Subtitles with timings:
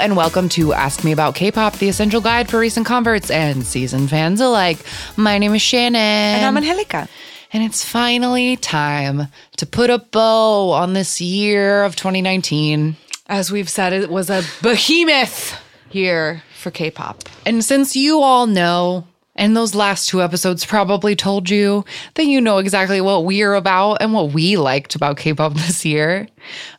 [0.00, 4.08] and welcome to Ask Me About K-pop, the essential guide for recent converts and seasoned
[4.08, 4.78] fans alike.
[5.18, 6.00] My name is Shannon.
[6.00, 7.06] And I'm Angelica.
[7.52, 9.26] And it's finally time
[9.58, 12.96] to put a bow on this year of 2019.
[13.26, 15.60] As we've said, it was a behemoth
[15.92, 17.24] year for K-pop.
[17.44, 19.06] And since you all know,
[19.36, 23.54] and those last two episodes probably told you that you know exactly what we are
[23.54, 26.26] about and what we liked about K-pop this year.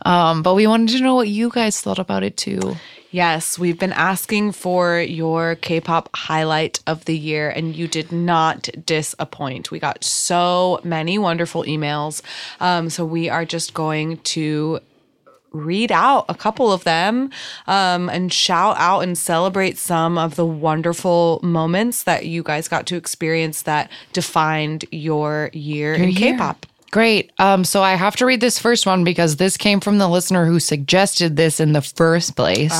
[0.08, 2.78] Um, but we wanted to know what you guys thought about it too.
[3.12, 8.12] Yes, we've been asking for your K pop highlight of the year, and you did
[8.14, 9.70] not disappoint.
[9.70, 12.22] We got so many wonderful emails.
[12.62, 14.80] Um, so we are just going to
[15.52, 17.30] read out a couple of them
[17.68, 22.86] um, and shout out and celebrate some of the wonderful moments that you guys got
[22.88, 26.32] to experience that defined your year Your in year.
[26.32, 26.66] K pop.
[26.92, 27.32] Great.
[27.40, 30.46] Um, so I have to read this first one because this came from the listener
[30.46, 32.74] who suggested this in the first place.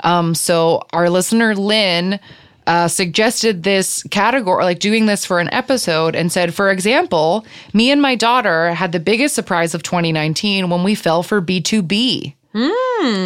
[0.00, 2.20] Um, so our listener Lynn
[2.68, 7.90] uh, suggested this category, like doing this for an episode, and said, for example, me
[7.90, 12.34] and my daughter had the biggest surprise of 2019 when we fell for BTOB.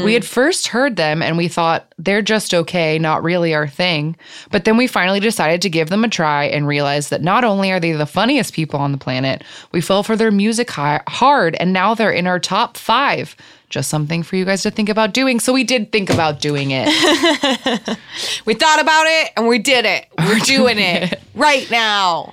[0.05, 4.17] We had first heard them and we thought they're just okay, not really our thing.
[4.51, 7.71] But then we finally decided to give them a try and realized that not only
[7.71, 11.57] are they the funniest people on the planet, we fell for their music hi- hard
[11.57, 13.37] and now they're in our top five.
[13.69, 15.41] Just something for you guys to think about doing.
[15.41, 16.89] So we did think about doing it.
[18.47, 20.07] We thought about it and we did it.
[20.19, 22.33] We're doing it right now.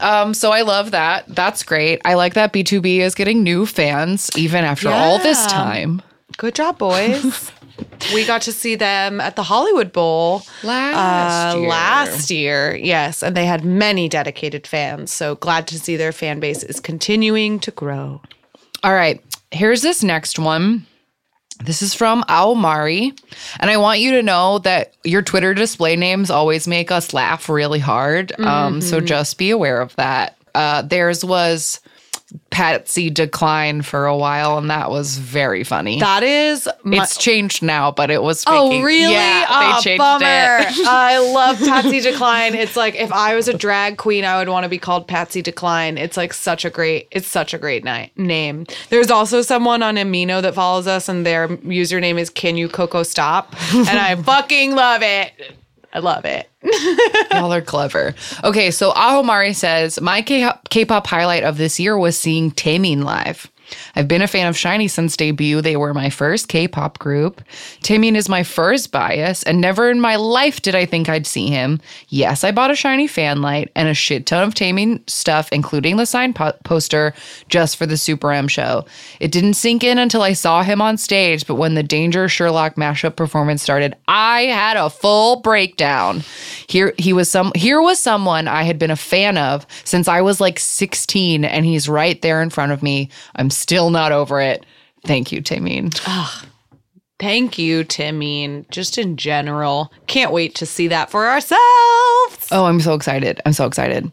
[0.00, 1.24] Um, so I love that.
[1.28, 2.02] That's great.
[2.04, 6.02] I like that BTOB is getting new fans even after all this time.
[6.36, 7.52] Good job, boys.
[8.14, 11.68] we got to see them at the Hollywood Bowl Last uh, year.
[11.68, 12.76] last year.
[12.76, 15.12] Yes, and they had many dedicated fans.
[15.12, 18.20] So glad to see their fan base is continuing to grow.
[18.82, 20.86] All right, here's this next one.
[21.64, 23.18] This is from Aomari.
[23.60, 27.48] And I want you to know that your Twitter display names always make us laugh
[27.48, 28.38] really hard.
[28.40, 30.36] Um, so just be aware of that.
[30.54, 31.80] Uh, theirs was
[32.50, 36.00] Patsy Decline for a while, and that was very funny.
[36.00, 39.12] That is my, it's changed now, but it was Oh, really?
[39.12, 40.24] Yeah, oh, they ah, changed bummer.
[40.24, 40.86] it.
[40.86, 42.54] I love Patsy Decline.
[42.54, 45.42] It's like if I was a drag queen, I would want to be called Patsy
[45.42, 45.98] Decline.
[45.98, 48.66] It's like such a great, it's such a great ni- name.
[48.90, 53.02] There's also someone on Amino that follows us, and their username is Can You Coco
[53.02, 55.32] Stop, and I fucking love it.
[55.94, 56.50] I love it.
[57.32, 58.14] Y'all are clever.
[58.42, 63.50] Okay, so Ahomari says, My K- K-pop highlight of this year was seeing Taemin live.
[63.96, 65.60] I've been a fan of SHINee since debut.
[65.60, 67.42] They were my first K-pop group.
[67.80, 71.48] Taemin is my first bias, and never in my life did I think I'd see
[71.48, 71.80] him.
[72.08, 75.96] Yes, I bought a SHINee fan light and a shit ton of Taemin stuff, including
[75.96, 77.14] the signed po- poster,
[77.48, 78.84] just for the Super M show.
[79.20, 82.76] It didn't sink in until I saw him on stage, but when the Danger Sherlock
[82.76, 86.22] mashup performance started, I had a full breakdown.
[86.68, 90.20] Here he was some here was someone I had been a fan of since I
[90.20, 93.08] was like 16 and he's right there in front of me.
[93.36, 94.66] I'm still not over it.
[95.06, 95.90] Thank you, Taemin.
[97.18, 98.68] Thank you, Taemin.
[98.70, 102.48] Just in general, can't wait to see that for ourselves.
[102.52, 103.40] Oh, I'm so excited.
[103.46, 104.10] I'm so excited.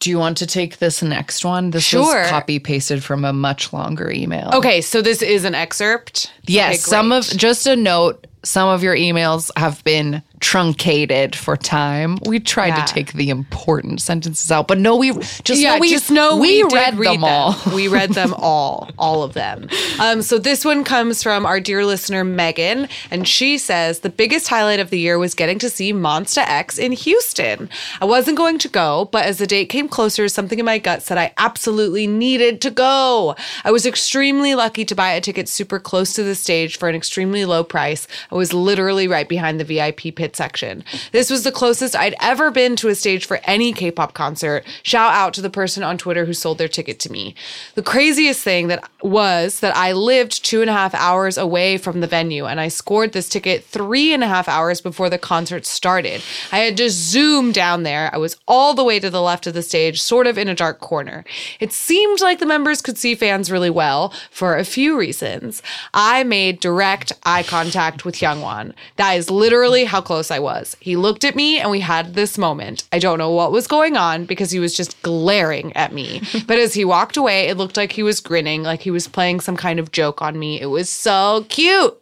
[0.00, 1.70] Do you want to take this next one?
[1.70, 2.20] This Sure.
[2.20, 4.50] was copy pasted from a much longer email.
[4.52, 6.30] Okay, so this is an excerpt.
[6.46, 11.56] Yes, Okay, some of just a note, some of your emails have been truncated for
[11.56, 12.18] time.
[12.26, 12.84] We tried Yeah.
[12.84, 15.12] to take the important sentences out, but no, we
[15.44, 17.56] just yeah, know we just know we, did read, read them all.
[17.74, 19.68] we read them all, all of them.
[20.00, 24.48] Um, so this one comes from our dear listener Megan, and she says the biggest
[24.48, 27.68] highlight of the year was getting to see Monsta X in Houston.
[28.00, 31.02] I wasn't going to go, but as the date came closer, something in my gut
[31.02, 33.36] said I absolutely needed to go.
[33.64, 36.94] I was extremely lucky to buy a ticket super close to the stage for an
[36.96, 38.08] extremely low price.
[38.32, 40.84] I was literally right behind the VIP pit section.
[41.12, 44.64] This was the closest I'd ever been to a stage for any K pop concert.
[44.82, 47.34] Shout out to the person on Twitter who sold their ticket to me.
[47.74, 52.00] The craziest thing that was that I lived two and a half hours away from
[52.00, 55.66] the venue and I scored this ticket three and a half hours before the concert
[55.66, 56.22] started.
[56.52, 58.10] I had to zoom down there.
[58.12, 60.54] I was all the way to the left of the stage, sort of in a
[60.54, 61.24] dark corner.
[61.58, 65.62] It seemed like the members could see fans really well for a few reasons.
[65.94, 68.74] I made direct eye contact with Hyungwon.
[68.96, 70.76] That is literally how close I was.
[70.80, 72.82] He looked at me and we had this moment.
[72.90, 76.22] I don't know what was going on because he was just glaring at me.
[76.48, 79.38] but as he walked away, it looked like he was grinning, like he was playing
[79.38, 80.60] some kind of joke on me.
[80.60, 81.96] It was so cute.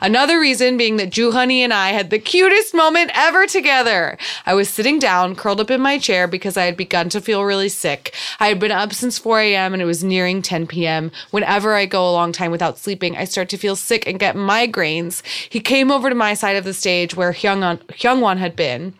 [0.00, 4.18] Another reason being that Jooheon and I had the cutest moment ever together.
[4.46, 7.44] I was sitting down, curled up in my chair because I had begun to feel
[7.44, 8.14] really sick.
[8.40, 9.72] I had been up since 4 a.m.
[9.72, 11.10] and it was nearing 10 p.m.
[11.30, 14.36] Whenever I go a long time without sleeping, I start to feel sick and get
[14.36, 15.22] migraines.
[15.48, 18.94] He came over to my side of the stage where Hyungwon, had been.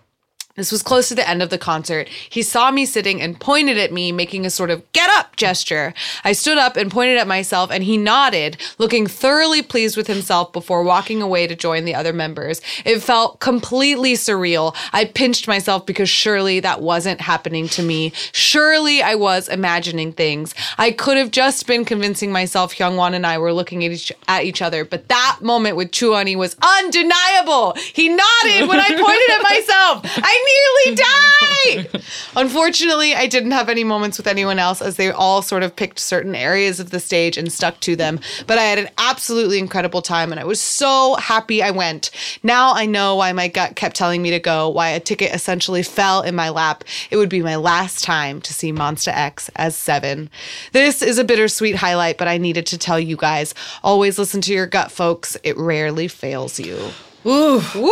[0.56, 2.06] This was close to the end of the concert.
[2.06, 5.92] He saw me sitting and pointed at me, making a sort of get up gesture.
[6.22, 10.52] I stood up and pointed at myself, and he nodded, looking thoroughly pleased with himself
[10.52, 12.60] before walking away to join the other members.
[12.84, 14.76] It felt completely surreal.
[14.92, 18.12] I pinched myself because surely that wasn't happening to me.
[18.30, 20.54] Surely I was imagining things.
[20.78, 24.44] I could have just been convincing myself Hyungwon and I were looking at each, at
[24.44, 27.74] each other, but that moment with Jooheon was undeniable.
[27.92, 30.02] He nodded when I pointed at myself.
[30.22, 30.96] I nearly
[31.94, 32.02] died.
[32.37, 35.99] Unfortunately, I didn't have any moments with anyone else as they all sort of picked
[35.99, 38.20] certain areas of the stage and stuck to them.
[38.46, 42.11] But I had an absolutely incredible time and I was so happy I went.
[42.43, 45.82] Now I know why my gut kept telling me to go, why a ticket essentially
[45.82, 46.85] fell in my lap.
[47.11, 50.31] It would be my last time to see Monsta X as seven.
[50.73, 54.52] This is a bittersweet highlight, but I needed to tell you guys always listen to
[54.52, 55.37] your gut, folks.
[55.43, 56.90] It rarely fails you.
[57.26, 57.91] Ooh, Woo!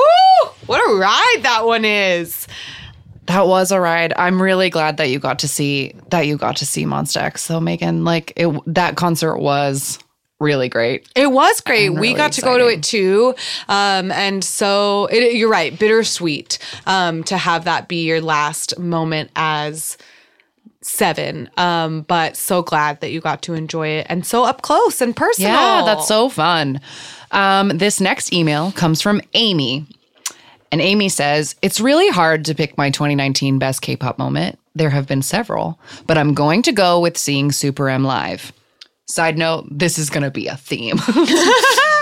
[0.66, 2.46] What a ride that one is.
[3.26, 4.12] that was a ride.
[4.16, 7.46] I'm really glad that you got to see that you got to see Monsta X.
[7.46, 9.98] though, Megan, like it, that concert was
[10.40, 11.08] really great.
[11.14, 11.86] It was great.
[11.86, 13.34] And we really got to go to it too.
[13.68, 19.30] Um, and so it, you're right, bittersweet um, to have that be your last moment
[19.36, 19.96] as
[20.82, 21.48] seven.
[21.56, 25.14] Um, but so glad that you got to enjoy it and so up close and
[25.16, 25.50] personal.
[25.50, 26.80] Yeah, that's so fun.
[27.30, 29.86] Um, this next email comes from Amy.
[30.70, 34.58] And Amy says, It's really hard to pick my 2019 best K pop moment.
[34.74, 38.52] There have been several, but I'm going to go with seeing Super M live.
[39.06, 40.96] Side note, this is going to be a theme.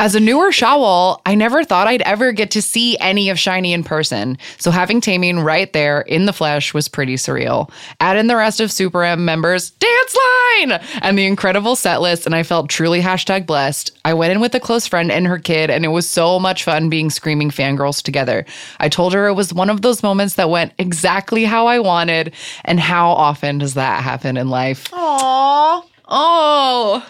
[0.00, 3.72] As a newer Shawol, I never thought I'd ever get to see any of SHINee
[3.72, 4.38] in person.
[4.56, 7.70] So having Taemin right there in the flesh was pretty surreal.
[8.00, 12.24] Add in the rest of Super M members, dance line, and the incredible set list,
[12.24, 13.90] and I felt truly hashtag blessed.
[14.02, 16.64] I went in with a close friend and her kid, and it was so much
[16.64, 18.46] fun being screaming fangirls together.
[18.78, 22.32] I told her it was one of those moments that went exactly how I wanted,
[22.64, 24.88] and how often does that happen in life?
[24.94, 27.06] Aw, Oh,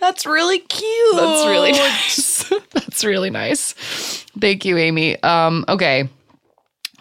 [0.00, 1.16] that's really cute.
[1.16, 2.30] that's really nice.
[2.72, 3.72] That's really nice.
[4.38, 5.22] Thank you, Amy.
[5.22, 6.08] Um, okay.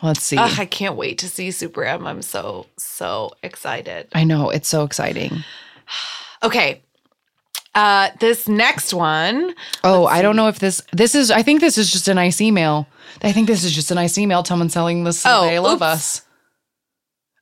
[0.04, 0.38] Let's see.
[0.38, 2.06] Ugh, I can't wait to see Super M.
[2.06, 4.08] I'm so, so excited.
[4.14, 5.44] I know it's so exciting.
[6.42, 6.82] Okay.
[7.76, 9.54] Uh, this next one.
[9.84, 12.40] Oh, I don't know if this this is I think this is just a nice
[12.40, 12.88] email.
[13.22, 15.82] I think this is just a nice email someone selling this Oh, they love oops.
[15.82, 16.22] us.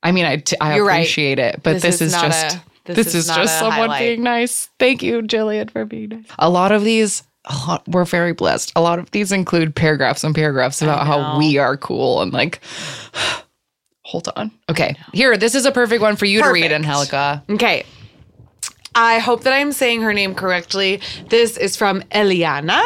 [0.01, 0.97] I mean, I, t- I You're right.
[0.99, 3.55] appreciate it, but This this, is is, just a- this this, is is, not just
[3.55, 3.99] a someone highlight.
[3.99, 4.69] being nice.
[4.79, 6.25] Thank you, Jillian, for being nice.
[6.39, 8.71] A lot of these, a lot, we're very blessed.
[8.75, 12.59] A lot of these include paragraphs and paragraphs about how we are cool and like.
[14.03, 14.51] Hold on.
[14.69, 15.35] Okay, here.
[15.35, 16.85] This is a perfect one for you to read, Perfect.
[16.85, 17.43] Angelica.
[17.49, 17.85] Okay.
[18.95, 21.01] I hope that I'm saying her name correctly.
[21.29, 22.81] This is from Eliana.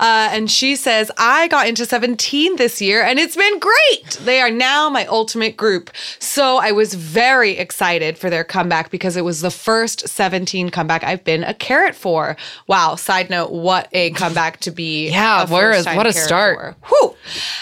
[0.00, 4.10] Uh, and she says, I got into 17 this year and it's been great.
[4.24, 5.90] They are now my ultimate group.
[6.18, 11.04] So I was very excited for their comeback because it was the first 17 comeback
[11.04, 12.36] I've been a Carat for.
[12.66, 12.94] Wow.
[12.96, 15.08] Side note, what a comeback to be.
[15.14, 16.76] Yeah, where is- what a start.
[16.88, 17.14] Whew.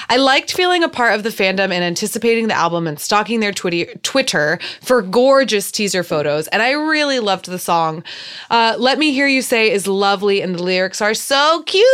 [0.08, 3.52] I liked feeling a part of the fandom and anticipating the album and stalking their
[3.52, 6.48] Twitter, Twitter for gorgeous teaser photos.
[6.48, 8.02] And I really loved the song.
[8.50, 11.86] Uh, Let Me Hear You Say is lovely, and the lyrics are so cute.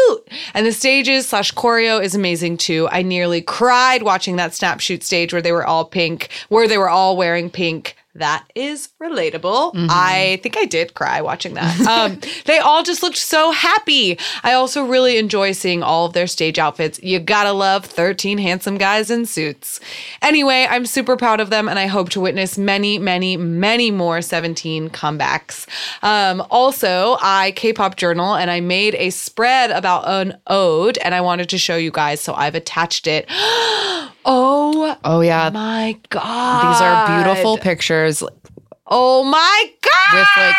[0.54, 2.88] And the stages slash choreo is amazing too.
[2.90, 6.78] I nearly cried watching that snap shoot stage where they were all pink, where they
[6.78, 7.96] were all wearing pink.
[8.18, 9.72] That is relatable.
[9.90, 11.68] I think I did cry watching that.
[11.88, 14.18] Um, they all just looked so happy.
[14.42, 17.00] I also really enjoy seeing all of their stage outfits.
[17.02, 19.80] You gotta love 13 handsome guys in suits.
[20.20, 24.20] Anyway, I'm super proud of them and I hope to witness many, many, many more
[24.20, 25.66] 17 comebacks.
[26.02, 31.14] Um, also, I K pop journal and I made a spread about an ode and
[31.14, 33.28] I wanted to show you guys, so I've attached it.
[34.30, 36.72] oh Oh yeah, my God.
[36.74, 38.22] these are beautiful pictures
[38.86, 40.18] Oh my God.
[40.18, 40.56] with like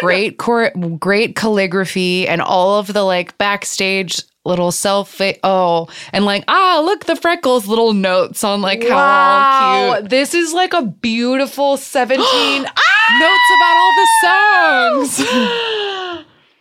[0.00, 6.44] great cor- great calligraphy and all of the like backstage little selfie oh and like
[6.46, 11.76] ah look the freckles little notes on like how cute This is like a beautiful
[11.76, 12.20] 17.
[12.30, 13.18] ah!
[13.20, 14.08] notes about all the
[15.16, 15.82] songs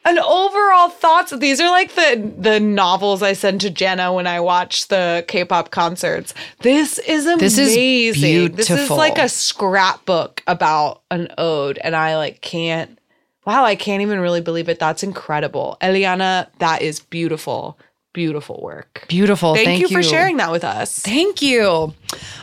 [0.06, 1.36] And overall thoughts.
[1.36, 5.72] These are like the the novels I send to Jenna when I watch the K-pop
[5.72, 6.34] concerts.
[6.60, 7.40] This is amazing.
[7.40, 7.76] This is
[8.16, 8.56] beautiful.
[8.56, 13.00] This is like a scrapbook about an ode, and I like can't
[13.46, 14.80] Wow, I can't even really believe it.
[14.80, 15.78] That's incredible.
[15.82, 17.78] Eliana, that is beautiful.
[18.12, 19.06] Beautiful work.
[19.08, 19.54] Beautiful.
[19.54, 21.00] Thank, Thank, you, for sharing that with us.
[21.00, 21.94] Thank you.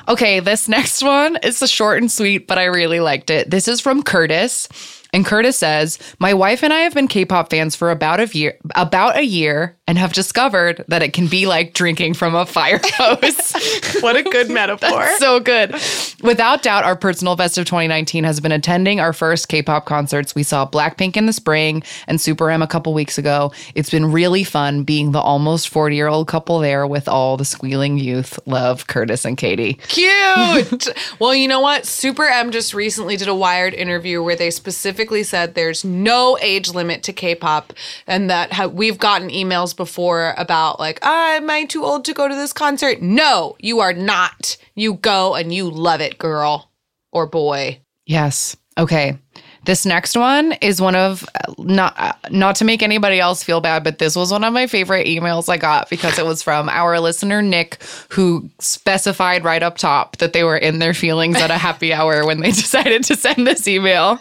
[0.07, 3.51] Okay, this next one is a short and sweet, but I really liked it.
[3.51, 4.69] This is from Curtis.
[5.13, 8.57] And Curtis says, "My wife and I have been K-pop fans for about a year,
[8.75, 12.81] about a year, and have discovered that it can be like drinking from a fire
[12.97, 13.53] hose."
[14.01, 15.09] What a good metaphor.
[15.19, 15.75] so good.
[16.23, 20.37] Without doubt, our personal best of 2019 has been attending our first K-pop concerts.
[20.37, 23.53] We saw Blackpink in the spring and Super M a couple weeks ago.
[23.75, 28.39] It's been really fun being the almost 40-year-old couple there with all the squealing youth.
[28.47, 29.75] Love Curtis and Katie.
[29.89, 30.89] Cute.
[31.19, 31.87] well, you know what?
[31.87, 36.69] Super M just recently did a Wired interview where they specifically said there's no age
[36.73, 37.73] limit to K-pop,
[38.07, 42.15] and that ha- we've gotten emails before about like, ah, am I too old to
[42.15, 43.03] go to this concert?
[43.03, 44.57] No, you are not.
[44.75, 46.71] You go and you love it, girl
[47.13, 47.81] or boy.
[48.07, 48.57] Yes.
[48.79, 49.19] Okay.
[49.65, 51.25] This next one is one of
[51.57, 54.67] not uh, not to make anybody else feel bad, but this was one of my
[54.67, 59.79] favorite emails I got because it was from our listener Nick, who specified right up
[59.79, 63.15] top that they were in their feelings at a happy hour when they decided to
[63.15, 64.19] send this email,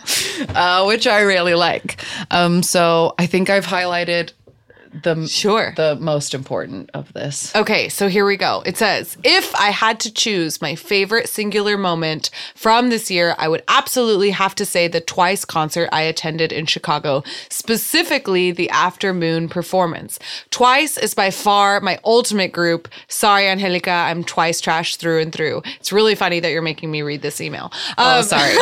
[0.49, 2.03] uh, which I really like.
[2.29, 4.33] Um, so I think I've highlighted
[5.03, 5.73] the Sure.
[5.77, 7.55] the most important of this.
[7.55, 8.61] Okay, so here we go.
[8.65, 13.47] It says, if I had to choose my favorite singular moment from this year, I
[13.47, 19.13] would absolutely have to say the Twice concert I attended in Chicago, specifically the After
[19.13, 20.19] Moon performance.
[20.49, 22.87] Twice is by far my ultimate group.
[23.07, 25.61] Sorry, Angelica, I'm twice trash through and through.
[25.79, 27.71] It's really funny that you're making me read this email.
[27.97, 28.51] Oh, Um, sorry.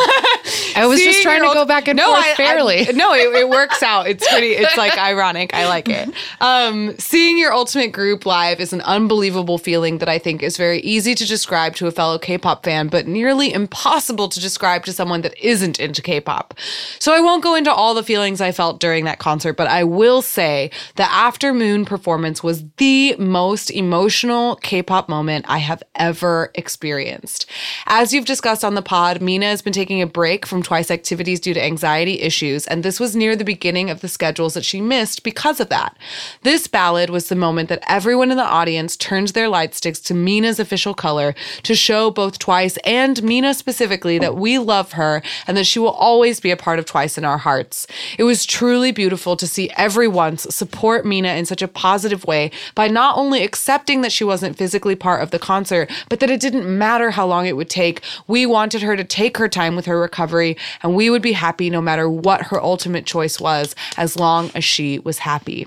[0.76, 2.86] I was just trying to go back and No, forth I- I- fairly.
[2.94, 4.06] no, it, it works out.
[4.08, 4.48] It's pretty.
[4.52, 5.52] It's like ironic.
[5.54, 6.08] I like it.
[6.40, 10.80] Um, seeing your ultimate group live is an unbelievable feeling that I think is very
[10.80, 15.22] easy to describe to a fellow K-pop fan, but nearly impossible to describe to someone
[15.22, 16.54] that isn't into K-pop.
[16.98, 19.84] So I won't go into all the feelings I felt during that concert, but I
[19.84, 26.50] will say the After Moon performance was the most emotional K-pop moment I have ever
[26.54, 27.46] experienced.
[27.86, 31.40] As you've discussed on the pod, Mina has been taking a break from Twice activities
[31.40, 34.80] due to anxiety issues, and this was near the beginning of the schedules that she
[34.80, 35.96] missed because of that.
[36.42, 40.14] This ballad was the moment that everyone in the audience turned their light sticks to
[40.14, 45.56] Mina's official color to show both Twice and Mina specifically that we love her and
[45.56, 47.86] that she will always be a part of Twice in our hearts.
[48.18, 52.88] It was truly beautiful to see everyone support Mina in such a positive way by
[52.88, 56.78] not only accepting that she wasn't physically part of the concert, but that it didn't
[56.78, 58.02] matter how long it would take.
[58.26, 61.70] We wanted her to take her time with her recovery, and we would be happy
[61.70, 65.66] no matter what her ultimate choice was, as long as she was happy.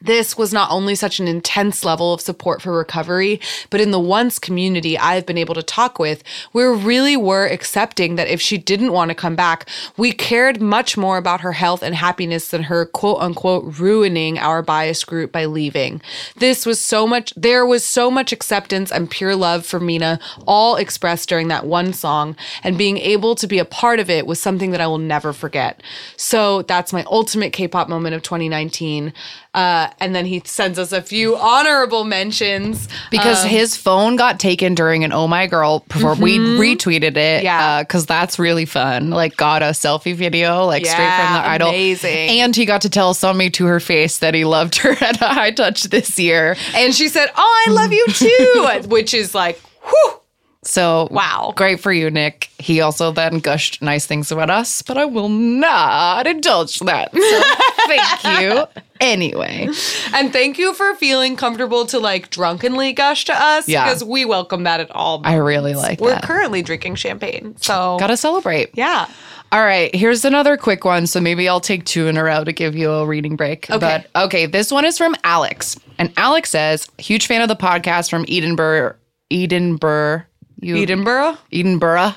[0.00, 3.98] This was not only such an intense level of support for recovery, but in the
[3.98, 6.22] once community I've been able to talk with,
[6.52, 10.96] we really were accepting that if she didn't want to come back, we cared much
[10.96, 15.46] more about her health and happiness than her quote unquote ruining our bias group by
[15.46, 16.02] leaving.
[16.36, 20.76] This was so much, there was so much acceptance and pure love for Mina, all
[20.76, 24.40] expressed during that one song, and being able to be a part of it was
[24.40, 25.82] something that I will never forget.
[26.16, 29.12] So that's my ultimate K pop moment of 2019.
[29.54, 32.88] Uh, Uh, and then he sends us a few honorable mentions.
[33.10, 36.60] because um, his phone got taken during an oh my girl before we mm-hmm.
[36.60, 37.44] retweeted it Mm-hmm.
[37.44, 37.66] Yeah.
[37.76, 41.68] Uh, because that's really fun like got a selfie video like straight from the idol
[41.68, 42.40] amazing.
[42.40, 45.26] and he got to tell Sumi to her face that he loved her at a
[45.26, 49.60] high touch this year And she said, Oh, I love you too, which is like,
[49.84, 50.20] whew.
[50.62, 51.52] so Wow.
[51.56, 55.28] great for you Nick he also then gushed nice things about us but I will
[55.28, 57.42] not indulge that so
[57.86, 58.64] thank you
[59.04, 59.68] anyway
[60.14, 63.84] And thank you for feeling comfortable to like drunkenly gush to us Yeah.
[63.84, 65.20] because we welcome that at all.
[65.24, 67.56] I really like We're that currently drinking champagne.
[67.58, 69.08] So, gotta celebrate yeah.
[69.52, 71.06] All right, here's another quick one.
[71.06, 73.70] So maybe I'll take two in a row to give you a reading break.
[73.70, 73.78] Okay.
[74.14, 75.78] But okay, this one is from Alex.
[75.98, 78.96] And Alex says, huge fan of the podcast from Edinburgh,
[79.30, 80.24] Edinburgh,
[80.60, 81.36] you, Edinburgh?
[81.52, 82.14] Edinburgh,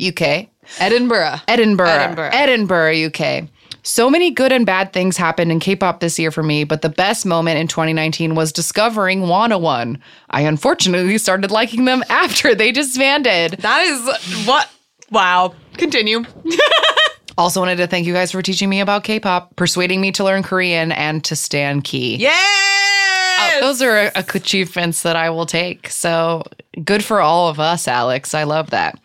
[0.00, 0.48] UK.
[0.78, 1.34] Edinburgh.
[1.46, 2.30] Edinburgh, Edinburgh.
[2.32, 3.48] Edinburgh, UK.
[3.86, 6.88] So many good and bad things happened in K-pop this year for me, but the
[6.88, 10.02] best moment in 2019 was discovering Wanna One.
[10.28, 13.52] I unfortunately started liking them after they disbanded.
[13.60, 14.68] That is what?
[15.10, 15.54] Wow.
[15.74, 16.24] Continue.
[17.38, 20.42] Also wanted to thank you guys for teaching me about K-pop, persuading me to learn
[20.42, 22.16] Korean and to stan Key.
[22.16, 23.56] Yes.
[23.56, 25.90] Uh, those are achievements that I will take.
[25.90, 26.44] So
[26.82, 28.32] good for all of us, Alex.
[28.32, 28.98] I love that.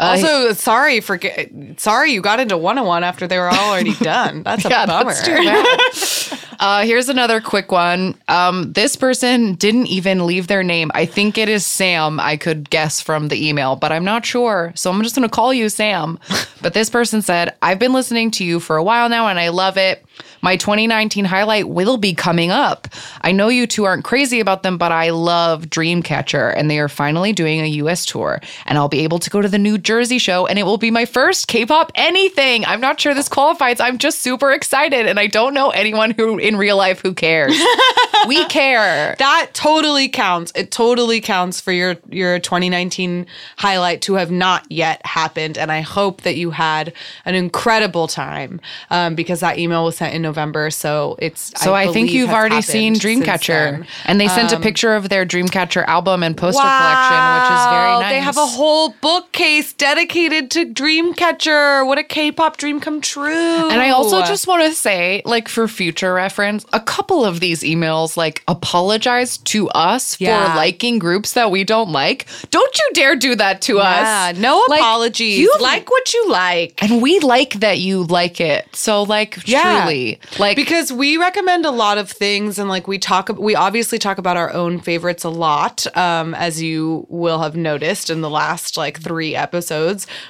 [0.00, 3.94] Also, sorry for get, sorry you got into one on one after they were already
[3.96, 4.42] done.
[4.50, 5.14] That's a yeah, bummer.
[5.14, 6.40] that's.
[6.60, 8.14] Uh, here's another quick one.
[8.28, 10.90] Um, this person didn't even leave their name.
[10.92, 12.20] I think it is Sam.
[12.20, 14.70] I could guess from the email, but I'm not sure.
[14.76, 16.18] So I'm just going to call you Sam.
[16.60, 19.48] but this person said, I've been listening to you for a while now and I
[19.48, 20.04] love it.
[20.42, 22.88] My 2019 highlight will be coming up.
[23.22, 26.88] I know you two aren't crazy about them, but I love Dreamcatcher, and they are
[26.88, 28.40] finally doing a US tour.
[28.66, 30.92] And I'll be able to go to the New Jersey show, and it will be
[30.92, 32.64] my first K pop anything.
[32.64, 33.80] I'm not sure this qualifies.
[33.80, 37.60] I'm just super excited, and I don't know anyone who in real life who cares.
[38.28, 39.16] we care.
[39.18, 40.52] That totally counts.
[40.54, 45.80] It totally counts for your your 2019 highlight to have not yet happened, and I
[45.80, 46.92] hope that you had
[47.24, 50.70] an incredible time um, because that email was sent in November.
[50.70, 53.80] So it's So I, think you've already seen Dreamcatcher.
[53.80, 57.64] Um, and they sent a picture of their Dreamcatcher album and poster collection, which is
[57.66, 58.12] very Wow, nice.
[58.12, 61.86] They have a whole bookcase dedicated to Dreamcatcher.
[61.86, 63.70] What a K-pop dream come true!
[63.70, 67.62] And I also just want to say, like, for future reference, a couple of these
[67.62, 70.50] emails, like, apologize to us Yeah.
[70.52, 72.26] for liking groups that we don't like.
[72.50, 74.36] Don't you dare do that to yeah, us.
[74.38, 75.38] no Like, apologies.
[75.38, 76.82] you- like what you like.
[76.82, 78.68] And we like that you like it.
[78.76, 79.80] So, like, Yeah.
[79.84, 80.20] truly.
[80.38, 84.18] Like, because we recommend a lot of things and like we talk we obviously talk
[84.18, 88.76] about our own favorites a lot um, as you will have noticed in the last
[88.76, 89.69] like three episodes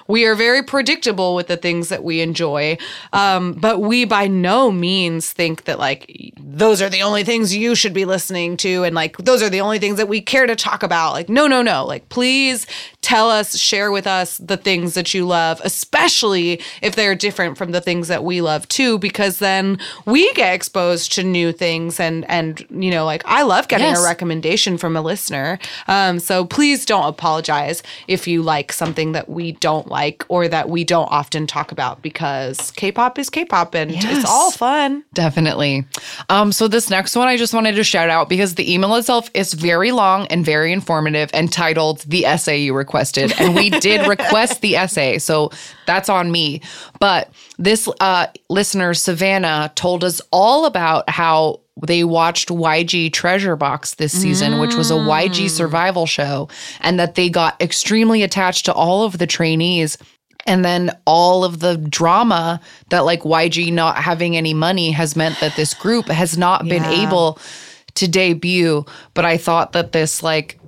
[0.06, 2.76] we are very predictable with the things that we enjoy.
[3.12, 7.74] Um, but we by no means think that like those are the only things you
[7.74, 10.56] should be listening to and like those are the only things that we care to
[10.56, 11.12] talk about.
[11.12, 11.84] Like no no no.
[11.86, 12.66] Like please
[13.00, 17.72] tell us share with us the things that you love especially if they're different from
[17.72, 22.28] the things that we love too because then we get exposed to new things and
[22.30, 24.00] and you know like i love getting Yes.
[24.00, 25.58] a recommendation from a listener.
[25.88, 30.68] Um, so please don't apologize if you like something that we don't like or that
[30.68, 34.18] we don't often talk about because k-pop is k-pop and Yes.
[34.18, 35.84] it's all fun Definitely.
[36.28, 39.30] Um, so this next one I just wanted to shout out because the email itself
[39.34, 43.32] is very long and very informative and titled The Essay You Requested.
[43.38, 45.18] And we did request the essay.
[45.18, 45.50] So
[45.86, 46.60] that's on me.
[46.98, 53.94] But this uh, listener, Savannah, told us all about how they watched YG Treasure Box
[53.94, 55.50] this season, which was a YG mm.
[55.50, 56.48] survival show,
[56.80, 59.96] and that they got extremely attached to all of the trainees
[60.46, 65.38] and then all of the drama that like YG not having any money has meant
[65.40, 67.06] that this group has not been Yeah.
[67.06, 67.38] able
[67.94, 68.84] to debut.
[69.14, 70.58] But I thought that this like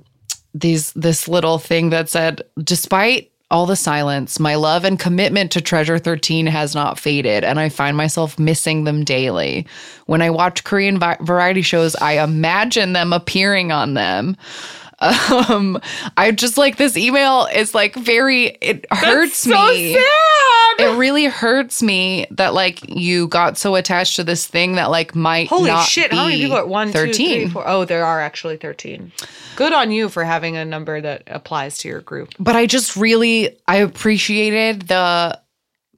[0.53, 5.61] these this little thing that said, despite all the silence, my love and commitment to
[5.61, 9.67] Treasure 13 has not faded, and I find myself missing them daily.
[10.07, 14.37] When I watch Korean vi- variety shows, I imagine them appearing on them.
[15.03, 15.81] Um,
[16.15, 19.93] I just like this email is like very, it hurts so me.
[19.93, 24.89] sad It really hurts me that like you got so attached to this thing that
[24.89, 26.11] like might Holy not shit!
[26.13, 27.13] How many people are one, 13.
[27.41, 27.67] three, four?
[27.67, 29.11] Oh, there are actually thirteen.
[29.55, 32.29] Good on you for having a number that applies to your group.
[32.39, 35.39] but I just really I appreciated the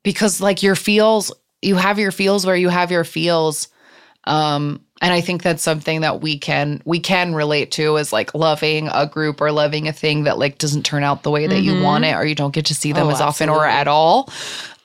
[0.03, 3.69] because like your feels you have your feels where you have your feels
[4.25, 8.34] um and I think that's something that we can we can relate to is like
[8.34, 11.62] loving a group or loving a thing that like doesn't turn out the way that
[11.62, 13.88] you want it or you don't get to see them Oh, as often or at
[13.88, 14.29] all.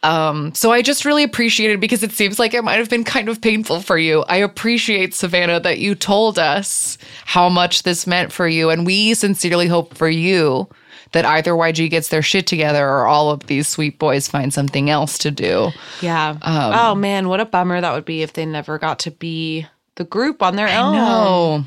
[0.02, 3.28] Um, so I just really appreciated because it seems like it might have been kind
[3.28, 4.22] of painful for you.
[4.28, 6.96] I appreciate Savannah that you told us
[7.26, 10.68] how much this meant for you, and we sincerely hope for you
[11.12, 14.88] that either YG gets their shit together or all of these sweet boys find something
[14.88, 15.70] else to do.
[16.00, 16.30] Yeah.
[16.40, 19.66] Um, oh man, what a bummer that would be if they never got to be
[20.00, 20.96] the group on their own.
[20.96, 21.66] Oh.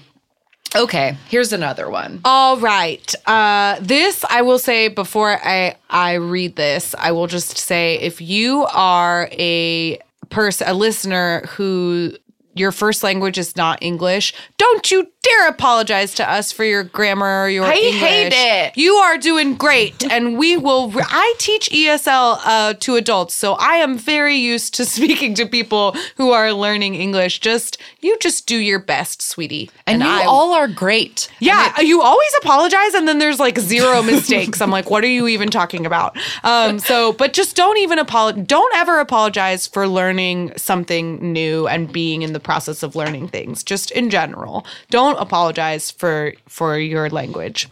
[0.75, 2.19] Okay, here's another one.
[2.25, 3.13] All right.
[3.27, 8.21] Uh, this I will say before I I read this, I will just say if
[8.21, 9.99] you are a
[10.31, 12.13] person, a listener who
[12.55, 17.43] your first language is not English, don't you dare apologize to us for your grammar
[17.43, 17.95] or your I English.
[17.95, 18.77] hate it.
[18.77, 20.91] You are doing great, and we will.
[20.95, 25.95] I teach ESL uh, to adults, so I am very used to speaking to people
[26.17, 27.39] who are learning English.
[27.39, 29.71] Just you, just do your best, sweetie.
[29.87, 31.29] And, you I, all are great.
[31.39, 34.61] yeah, you always apologize, and then there's like zero mistakes.
[34.61, 36.17] I'm like, what are you even talking about?
[36.43, 38.45] Um, so, but just don't even apologize.
[38.45, 43.63] Don't ever apologize for learning something new and being in the process of learning things.
[43.63, 47.67] Just in general, don't apologize for for your language.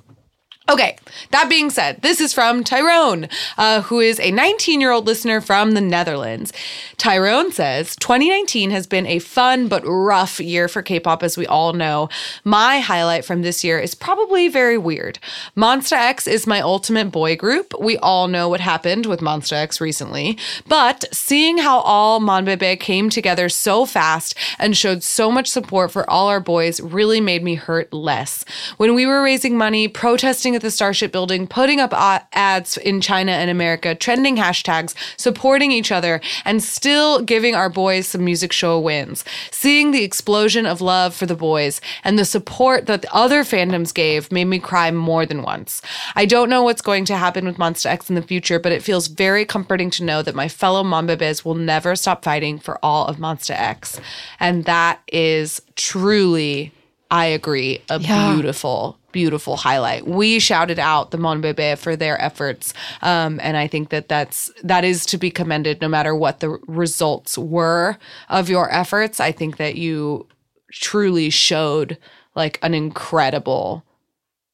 [0.69, 0.95] Okay,
[1.31, 5.41] that being said, this is from Tyrone, uh, who is a 19 year old listener
[5.41, 6.53] from the Netherlands.
[6.97, 11.47] Tyrone says 2019 has been a fun but rough year for K pop, as we
[11.47, 12.09] all know.
[12.43, 15.17] My highlight from this year is probably very weird.
[15.57, 17.73] Monsta X is my ultimate boy group.
[17.79, 23.09] We all know what happened with Monsta X recently, but seeing how all Monbebe came
[23.09, 27.55] together so fast and showed so much support for all our boys really made me
[27.55, 28.45] hurt less.
[28.77, 31.93] When we were raising money, protesting at the Starship building, putting up
[32.33, 38.07] ads in China and America, trending hashtags, supporting each other, and still giving our boys
[38.07, 39.23] some music show wins.
[39.51, 43.93] Seeing the explosion of love for the boys and the support that the other fandoms
[43.93, 45.81] gave made me cry more than once.
[46.15, 48.83] I don't know what's going to happen with Monsta X in the future, but it
[48.83, 53.05] feels very comforting to know that my fellow Monbebes will never stop fighting for all
[53.07, 53.99] of Monsta X.
[54.39, 56.71] And that is truly
[57.11, 58.33] I agree, a yeah.
[58.33, 60.07] beautiful, beautiful highlight.
[60.07, 64.83] We shouted out the Monbebe for their efforts, um, and I think that that's that
[64.83, 67.97] is to be commended, no matter what the results were
[68.29, 69.19] of your efforts.
[69.19, 70.27] I think that you
[70.71, 71.97] truly showed
[72.35, 73.83] like an incredible,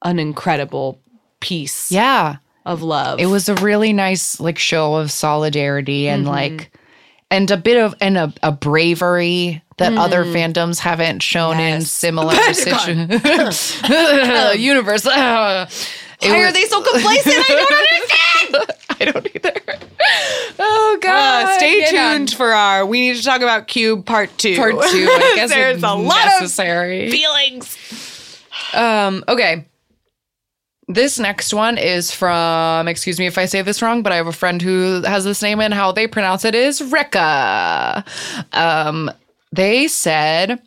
[0.04, 1.02] an incredible
[1.40, 1.92] piece.
[1.92, 2.38] Yeah.
[2.66, 3.20] Of love.
[3.20, 6.34] It was a really nice like show of solidarity and mm-hmm.
[6.34, 6.78] like
[7.30, 9.98] and a bit of and a, a bravery that mm.
[9.98, 11.82] other fandoms haven't shown yes.
[11.82, 13.82] in similar situations.
[14.60, 15.06] universe.
[15.06, 15.70] Uh,
[16.22, 17.36] Why was, are they so complacent?
[17.38, 18.76] I don't understand.
[19.00, 19.54] I don't either.
[20.60, 21.46] Oh god!
[21.46, 22.86] Uh, stay tuned for our.
[22.86, 24.56] We need to talk about Cube Part Two.
[24.56, 24.80] Part Two.
[24.80, 27.06] I guess there's a lot necessary.
[27.06, 28.42] of feelings.
[28.74, 29.24] Um.
[29.28, 29.66] Okay.
[30.90, 34.28] This next one is from, excuse me if I say this wrong, but I have
[34.28, 38.06] a friend who has this name and how they pronounce it is Rika.
[38.54, 39.12] Um,
[39.52, 40.62] they said,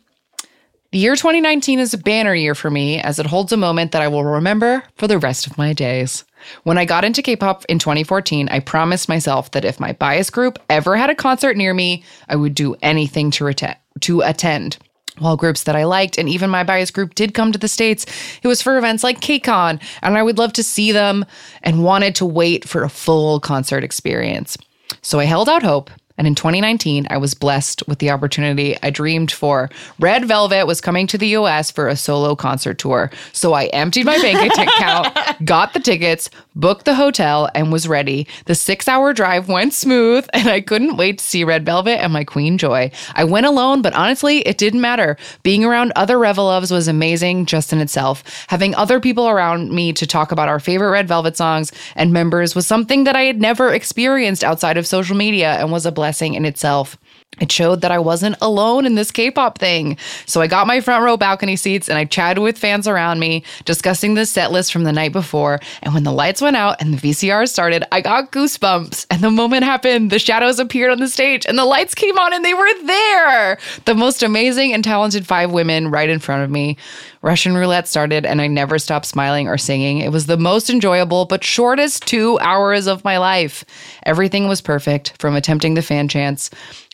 [0.91, 4.03] the year 2019 is a banner year for me as it holds a moment that
[4.03, 6.23] I will remember for the rest of my days.
[6.63, 10.29] When I got into K pop in 2014, I promised myself that if my bias
[10.29, 14.77] group ever had a concert near me, I would do anything to, to attend.
[15.19, 18.05] While groups that I liked and even my bias group did come to the States,
[18.41, 21.25] it was for events like KCON, and I would love to see them
[21.63, 24.57] and wanted to wait for a full concert experience.
[25.01, 28.89] So I held out hope and in 2019, I was blessed with the opportunity I
[28.89, 29.69] dreamed for.
[29.99, 33.09] Red Velvet was coming to the US for a solo concert tour.
[33.33, 38.27] So I emptied my bank account, got the tickets, booked the hotel, and was ready.
[38.45, 42.13] The six hour drive went smooth, and I couldn't wait to see Red Velvet and
[42.13, 42.91] my Queen Joy.
[43.15, 45.17] I went alone, but honestly, it didn't matter.
[45.43, 48.23] Being around other Reveloves was amazing just in itself.
[48.47, 52.53] Having other people around me to talk about our favorite Red Velvet songs and members
[52.53, 56.10] was something that I had never experienced outside of social media and was a blessing
[56.11, 56.97] blessing in itself.
[57.39, 59.97] It showed that I wasn't alone in this K pop thing.
[60.25, 63.43] So I got my front row balcony seats and I chatted with fans around me,
[63.63, 65.61] discussing the set list from the night before.
[65.81, 69.05] And when the lights went out and the VCR started, I got goosebumps.
[69.09, 72.33] And the moment happened, the shadows appeared on the stage and the lights came on
[72.33, 73.57] and they were there.
[73.85, 76.75] The most amazing and talented five women right in front of me.
[77.21, 79.99] Russian roulette started and I never stopped smiling or singing.
[79.99, 83.63] It was the most enjoyable but shortest two hours of my life.
[84.03, 86.49] Everything was perfect from attempting the fan chants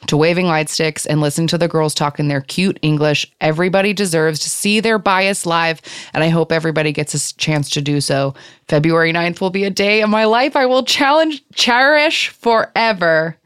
[0.07, 3.31] to waving light sticks and listening to the girls talk in their cute English.
[3.39, 5.81] Everybody deserves to see their bias live,
[6.13, 8.35] and I hope everybody gets a chance to do so.
[8.67, 13.37] February 9th will be a day of my life I will challenge, cherish forever.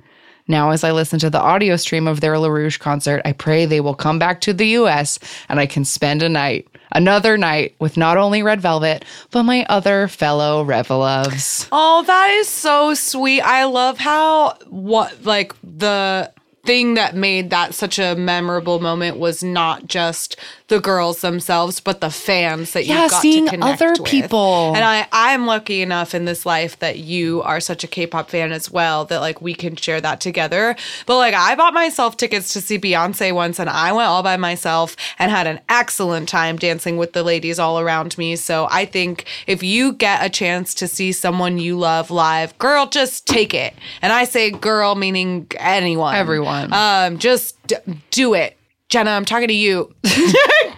[0.47, 3.65] Now, as I listen to the audio stream of their La Rouge concert, I pray
[3.65, 5.17] they will come back to the US
[5.47, 9.65] and I can spend a night, another night, with not only Red Velvet, but my
[9.69, 11.67] other fellow Reveloves.
[11.71, 13.41] Oh, that is so sweet.
[13.41, 16.31] I love how, what, like, the
[16.63, 22.01] thing that made that such a memorable moment was not just the girls themselves, but
[22.01, 24.05] the fans that yeah, you got seeing to connect other with.
[24.05, 24.73] people.
[24.75, 28.51] And I, I'm lucky enough in this life that you are such a K-pop fan
[28.51, 30.75] as well that like we can share that together.
[31.05, 34.37] But like I bought myself tickets to see Beyonce once, and I went all by
[34.37, 38.35] myself and had an excellent time dancing with the ladies all around me.
[38.35, 42.87] So I think if you get a chance to see someone you love live, girl,
[42.87, 43.73] just take it.
[44.01, 46.50] And I say girl meaning anyone, everyone.
[46.51, 47.75] Um, just d-
[48.09, 48.57] do it
[48.91, 49.95] Jenna, I'm talking to you.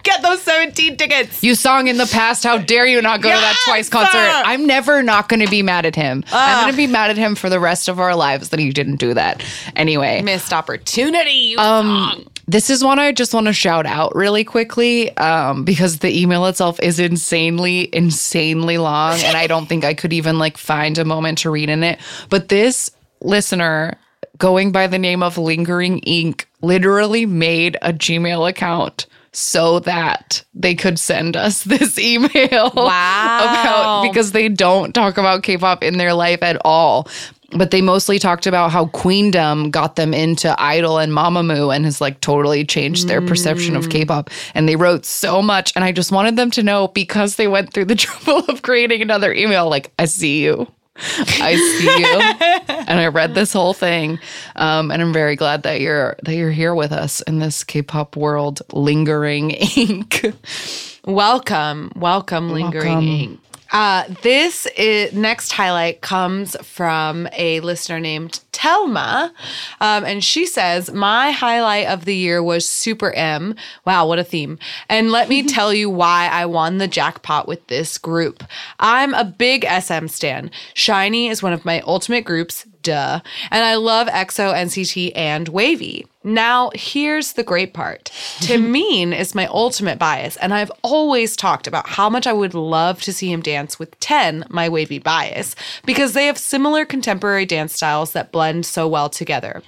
[0.04, 1.42] Get those 17 tickets.
[1.42, 2.44] You sung in the past.
[2.44, 3.38] How dare you not go yes!
[3.38, 4.16] to that twice concert?
[4.16, 6.22] I'm never not going to be mad at him.
[6.28, 8.60] Uh, I'm going to be mad at him for the rest of our lives that
[8.60, 9.44] he didn't do that.
[9.74, 11.56] Anyway, missed opportunity.
[11.56, 16.16] um, this is one I just want to shout out really quickly um, because the
[16.16, 20.98] email itself is insanely, insanely long, and I don't think I could even like find
[20.98, 21.98] a moment to read in it.
[22.28, 23.98] But this listener
[24.38, 30.74] going by the name of Lingering Ink literally made a Gmail account so that they
[30.74, 32.72] could send us this email.
[32.74, 33.38] Wow.
[33.40, 37.08] About because they don't talk about K-pop in their life at all.
[37.56, 42.00] But they mostly talked about how Queendom got them into Idol and Mamamoo and has
[42.00, 43.92] like totally changed their perception of mm.
[43.92, 44.30] K-pop.
[44.54, 47.72] And they wrote so much, and I just wanted them to know because they went
[47.72, 49.68] through the trouble of creating another email.
[49.68, 50.66] Like, I see you.
[50.96, 54.18] I see you, and I read this whole thing,
[54.56, 58.16] um, and I'm very glad that you're that you're here with us in this K-pop
[58.16, 60.24] world, lingering ink.
[61.06, 63.08] Welcome, welcome, lingering Welcome.
[63.08, 63.40] ink.
[63.74, 69.32] Uh, this is, next highlight comes from a listener named Telma,
[69.80, 73.56] um, and she says, "My highlight of the year was Super M.
[73.84, 74.60] Wow, what a theme!
[74.88, 78.44] And let me tell you why I won the jackpot with this group.
[78.78, 80.52] I'm a big SM stan.
[80.74, 83.20] SHINee is one of my ultimate groups." Duh.
[83.50, 86.04] And I love EXO, NCT, and WayV.
[86.26, 88.10] Now, here's the great part.
[88.40, 93.02] Taemin is my ultimate bias, and I've always talked about how much I would love
[93.02, 97.74] to see him dance with 10, my WayV bias, because they have similar contemporary dance
[97.74, 99.62] styles that blend so well together.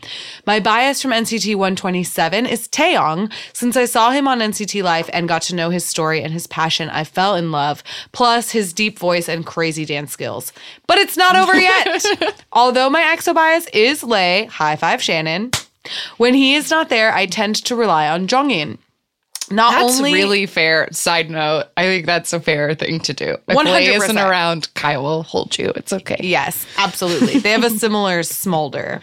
[0.46, 3.30] My bias from NCT 127 is Taeyong.
[3.52, 6.46] Since I saw him on NCT Live and got to know his story and his
[6.46, 10.54] passion, I fell in love, plus his deep voice and crazy dance skills.
[10.86, 12.44] But it's not over yet.
[12.52, 15.50] Although my EXO bias is Lay, high five Shannon.
[16.16, 18.78] When he is not there, I tend to rely on Jongin.
[19.50, 20.88] Not That's only really fair.
[20.90, 23.36] Side note, I think that's a fair thing to do.
[23.46, 24.28] If Lay isn't 100%.
[24.28, 25.72] around, Kai will hold you.
[25.76, 26.16] It's okay.
[26.20, 27.38] Yes, absolutely.
[27.38, 29.00] They have a similar smolder.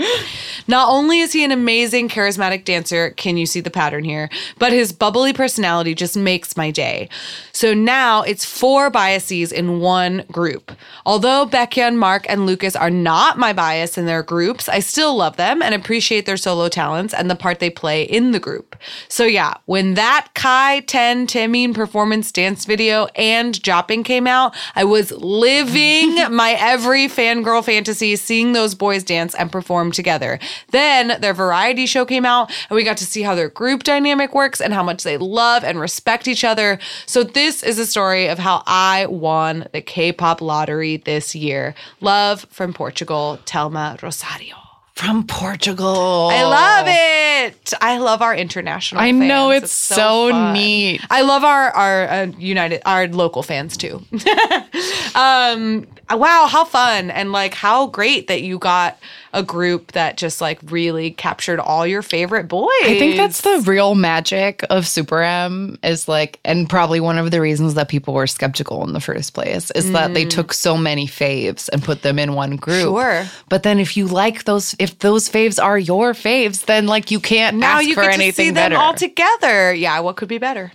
[0.67, 4.29] Not only is he an amazing, charismatic dancer, can you see the pattern here?
[4.60, 7.08] But his bubbly personality just makes my day.
[7.53, 10.73] So now it's four biases in one group.
[11.06, 15.38] Although Baekhyun, Mark, and Lucas are not my bias in their groups, I still love
[15.38, 18.75] them and appreciate their solo talents and the part they play in the group.
[19.08, 24.84] So yeah, when that Kai 10 Taemin performance dance video and Jopping came out, I
[24.84, 30.39] was living my every fangirl fantasy, seeing those boys dance and perform together.
[30.72, 34.34] Then their variety show came out, and we got to see how their group dynamic
[34.34, 36.80] works and how much they love and respect each other.
[37.06, 41.76] So this is a story of how I won the K-pop lottery this year.
[42.02, 44.62] Love from Portugal, Telma Rosario.
[44.95, 46.29] From Portugal.
[46.32, 47.73] I love it.
[47.82, 49.01] I love our international.
[49.01, 49.63] I know, fans.
[49.63, 50.53] it's so fun.
[50.53, 51.01] neat.
[51.10, 54.03] I love our our uh, United our local fans too.
[55.15, 58.99] um, wow, how fun and like how great that you got
[59.34, 62.69] a group that just like really captured all your favorite boys.
[62.84, 67.32] I think that's the real magic of Super M is like, and probably one of
[67.32, 70.77] the reasons that people were skeptical in the first place is that they took so
[70.77, 72.84] many faves and put them in one group.
[72.84, 73.25] Sure.
[73.49, 77.22] But then if you like those, if those faves are your faves, then like you
[77.22, 79.74] can't now ask you for get to anything see them all together.
[79.74, 80.74] Yeah, what could be better?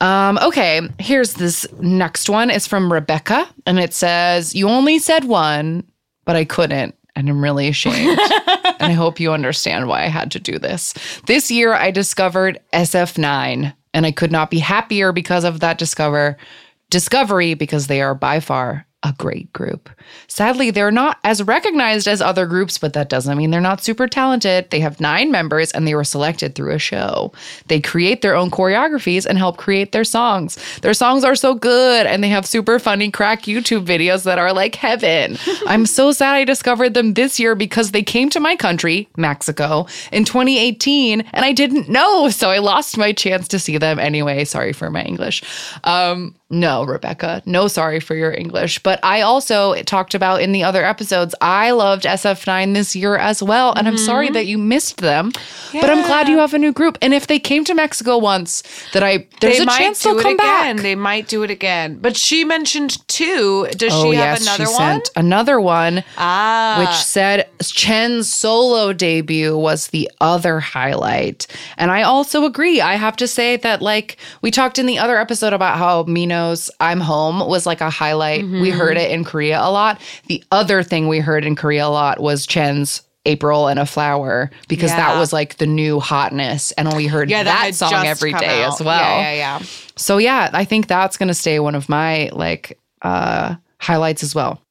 [0.00, 2.48] Um, okay, here's this next one.
[2.48, 5.84] It's from Rebecca, and it says, You only said one,
[6.24, 8.18] but I couldn't, and I'm really ashamed.
[8.48, 10.94] and I hope you understand why I had to do this.
[11.26, 16.36] This year, I discovered SF9, and I could not be happier because of that discover
[16.88, 19.88] discovery because they are by far a great group.
[20.26, 24.06] Sadly, they're not as recognized as other groups, but that doesn't mean they're not super
[24.06, 24.68] talented.
[24.70, 27.32] They have nine members and they were selected through a show.
[27.68, 30.58] They create their own choreographies and help create their songs.
[30.80, 34.52] Their songs are so good and they have super funny crack YouTube videos that are
[34.52, 35.38] like heaven.
[35.66, 39.86] I'm so sad I discovered them this year because they came to my country, Mexico,
[40.12, 42.28] in 2018 and I didn't know.
[42.28, 44.44] So I lost my chance to see them anyway.
[44.44, 45.42] Sorry for my English.
[45.84, 48.80] Um, no, Rebecca, no sorry for your English.
[48.80, 53.40] But I also talked about in the other episodes, I loved SF9 this year as
[53.42, 53.72] well.
[53.74, 55.30] And I'm sorry that you missed them.
[55.72, 56.98] But I'm glad you have a new group.
[57.00, 60.08] And if they came to Mexico once, that I there's they a might chance do
[60.10, 60.76] they'll it come again.
[60.76, 60.82] back.
[60.82, 61.98] They might do it again.
[62.00, 63.68] But she mentioned two.
[63.76, 64.76] Does oh she have yes, another she one?
[64.76, 66.02] sent another one.
[66.18, 71.46] ah, which said Chen's solo debut was the other highlight.
[71.78, 72.80] And I also agree.
[72.80, 76.02] I have to say that, like, we talked in the other episode about how
[76.80, 78.44] I'm Home was like a highlight.
[78.44, 80.00] We heard it in Korea a lot.
[80.26, 84.50] The other thing we heard in Korea a lot was Chen's April and a Flower
[84.68, 86.72] because that was like the new hotness.
[86.72, 88.74] And we heard yeah, that, had song every day out.
[88.74, 88.98] as well.
[88.98, 89.66] Yeah, yeah, yeah.
[89.96, 94.34] So yeah, I think that's going to stay one of my like uh highlights as
[94.34, 94.62] well.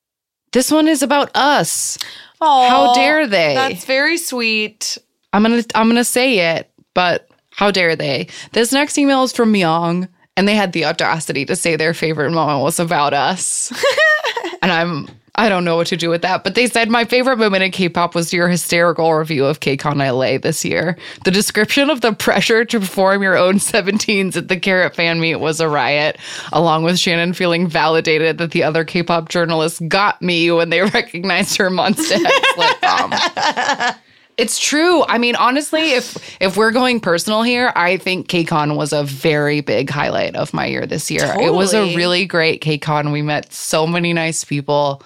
[0.51, 1.97] This one is about us.
[2.39, 3.53] How dare they?
[3.53, 4.97] That's very sweet.
[5.33, 8.27] I'm going to I'm going to say it, but how dare they?
[8.53, 10.07] This next email is from Myung
[10.39, 13.73] and they had the audacity to say their favorite moment was about us.
[14.61, 16.45] and I'm I don't know what to do with that.
[16.45, 20.37] But they said my favorite moment in K-pop was your hysterical review of KCON LA
[20.37, 20.97] this year.
[21.25, 25.35] The description of the pressure to perform your own 17s at the Carat fan meet
[25.35, 26.17] was a riot,
[26.53, 31.57] along with Shannon feeling validated that the other K-pop journalists got me when they recognized
[31.57, 32.17] her Monster
[32.57, 33.13] lip balm.
[34.39, 35.03] It's true.
[35.05, 39.61] I mean, honestly, if if we're going personal here, I think KCON was a very
[39.61, 41.35] big highlight of my year this year.
[41.39, 43.11] It was a really great KCON.
[43.11, 45.03] We met so many nice people.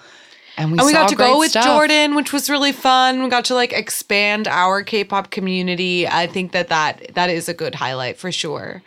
[0.55, 1.65] And we, And we got to go with stuff.
[1.65, 3.23] Jordan, which was really fun.
[3.23, 6.07] We got to like expand our K-pop community.
[6.07, 8.83] I think that that that is a good highlight for sure.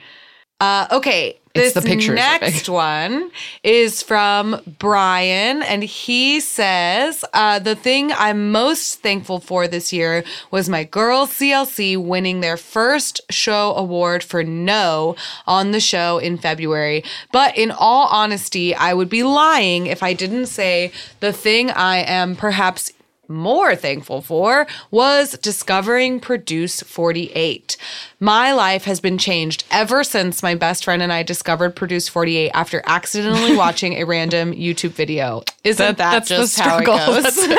[0.58, 3.30] Uh, okay, It's this the pictures next one
[3.62, 10.24] is from Brian, and he says uh, the thing I'm most thankful for this year
[10.50, 15.14] was my girls CLC winning their first show award for No
[15.46, 17.04] on the show in February.
[17.32, 20.90] But in all honesty, I would be lying if I didn't say
[21.20, 22.92] the thing I am perhaps
[23.28, 27.76] more thankful for was discovering Produce 48.
[28.18, 32.50] My life has been changed ever since my best friend and I discovered Produce 48
[32.50, 35.42] after accidentally watching a random YouTube video.
[35.64, 37.48] Isn't that, that's just the how it goes?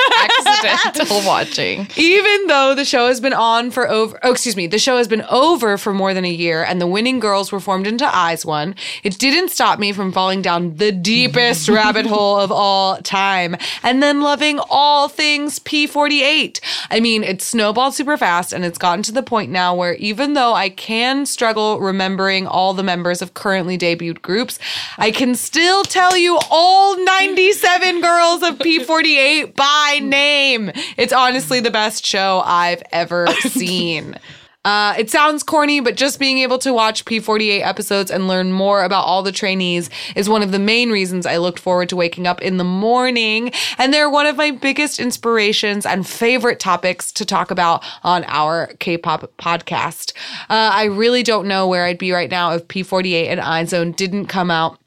[0.66, 1.88] Accidental watching.
[1.96, 5.08] Even though the show has been on for over, oh, excuse me, the show has
[5.08, 8.76] been over for more than a year and the winning girls were formed into IZ*ONE,
[9.04, 14.02] it didn't stop me from falling down the deepest rabbit hole of all time and
[14.02, 16.60] then loving all things P48.
[16.90, 20.34] I mean, it's snowballed super fast and it's gotten to the point now where even
[20.34, 24.60] though I can struggle remembering all the members of currently debuted groups,
[24.98, 30.72] I can still tell you all 97 girls of P48 by name.
[30.98, 34.16] It's honestly the best show I've ever seen.
[34.68, 38.84] Uh, it sounds corny, but just being able to watch P48 episodes and learn more
[38.84, 42.28] about all the trainees is one of the main reasons I looked forward to waking
[42.28, 43.54] up in the morning.
[43.78, 48.74] And they're one of my biggest inspirations and favorite topics to talk about on our
[48.80, 50.12] K pop podcast.
[50.50, 54.26] Uh, I really don't know where I'd be right now if P48 and IZ*ONE didn't
[54.26, 54.78] come out.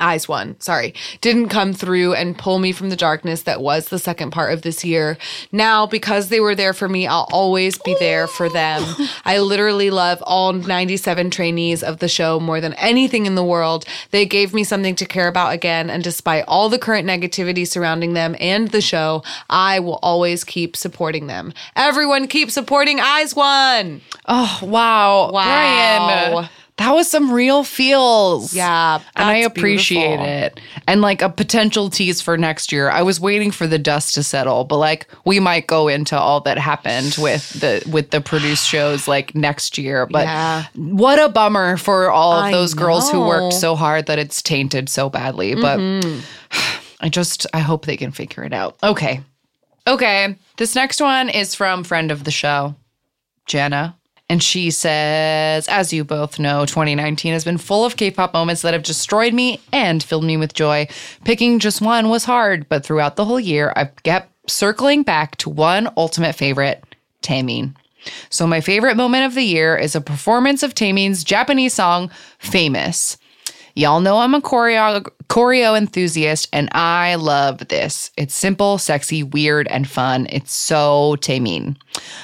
[0.00, 4.30] IZ*ONE, sorry, didn't come through and pull me from the darkness that was the second
[4.30, 5.18] part of this year.
[5.52, 8.82] Now, because they were there for me, I'll always be there for them.
[9.24, 13.84] I literally love all 97 trainees of the show more than anything in the world.
[14.10, 18.14] They gave me something to care about again, and despite all the current negativity surrounding
[18.14, 21.52] them and the show, I will always keep supporting them.
[21.76, 24.00] Everyone keep supporting IZ*ONE.
[24.26, 25.30] Oh, wow.
[25.30, 25.30] Wow.
[25.30, 26.48] Brian,
[26.80, 28.54] that was some real feels.
[28.54, 30.26] Yeah, And I appreciate beautiful.
[30.26, 30.60] it.
[30.88, 32.88] And like a potential tease for next year.
[32.88, 36.40] I was waiting for the dust to settle, but like we might go into all
[36.40, 40.06] that happened with the with the produced shows like next year.
[40.06, 40.64] But Yeah.
[40.74, 44.88] what a bummer for all of those girls who worked so hard that it's tainted
[44.88, 45.54] so badly.
[45.54, 46.20] But Mm-hmm.
[47.02, 48.78] I just I hope they can figure it out.
[48.82, 49.20] Okay.
[49.86, 50.34] Okay.
[50.56, 52.74] This next one is from friend of the show,
[53.46, 53.96] Jenna.
[54.30, 58.62] And she says, as you both know, 2019 has been full of K pop moments
[58.62, 60.86] that have destroyed me and filled me with joy.
[61.24, 65.50] Picking just one was hard, but throughout the whole year, I've kept circling back to
[65.50, 66.84] one ultimate favorite,
[67.22, 67.74] Taemin.
[68.28, 73.18] So, my favorite moment of the year is a performance of Taemin's Japanese song, Famous.
[73.74, 78.10] Y'all know I'm a choreo choreo enthusiast, and I love this.
[78.16, 80.26] It's simple, sexy, weird, and fun.
[80.28, 81.76] It's so Taemin.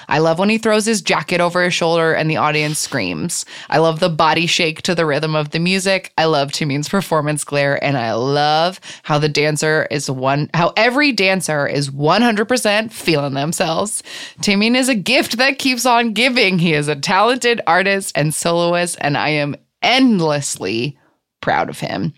[0.09, 3.45] I love when he throws his jacket over his shoulder and the audience screams.
[3.71, 6.13] I love the body shake to the rhythm of the music.
[6.19, 11.13] I love Taemin's performance glare, and I love how the dancer is one, how every
[11.13, 14.03] dancer is 100% feeling themselves.
[14.41, 16.59] Taemin is a gift that keeps on giving.
[16.59, 20.99] He is a talented artist and soloist, and I am endlessly
[21.47, 22.13] proud of him.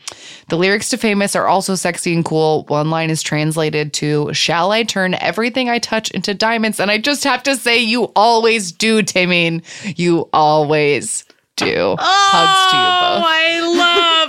[0.48, 2.64] The lyrics to Famous are also sexy and cool.
[2.68, 6.80] One line is translated to Shall I turn everything I touch into diamonds?
[6.80, 9.62] And I just have to say, you always do, Taemin.
[9.98, 11.94] You always do.
[11.98, 13.20] Hugs to you both.
[13.20, 13.60] Oh, I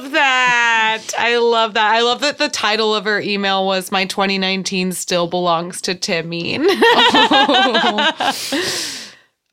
[0.01, 1.03] love that.
[1.17, 1.95] I love that.
[1.95, 6.65] I love that the title of her email was My 2019 Still Belongs to Taemin.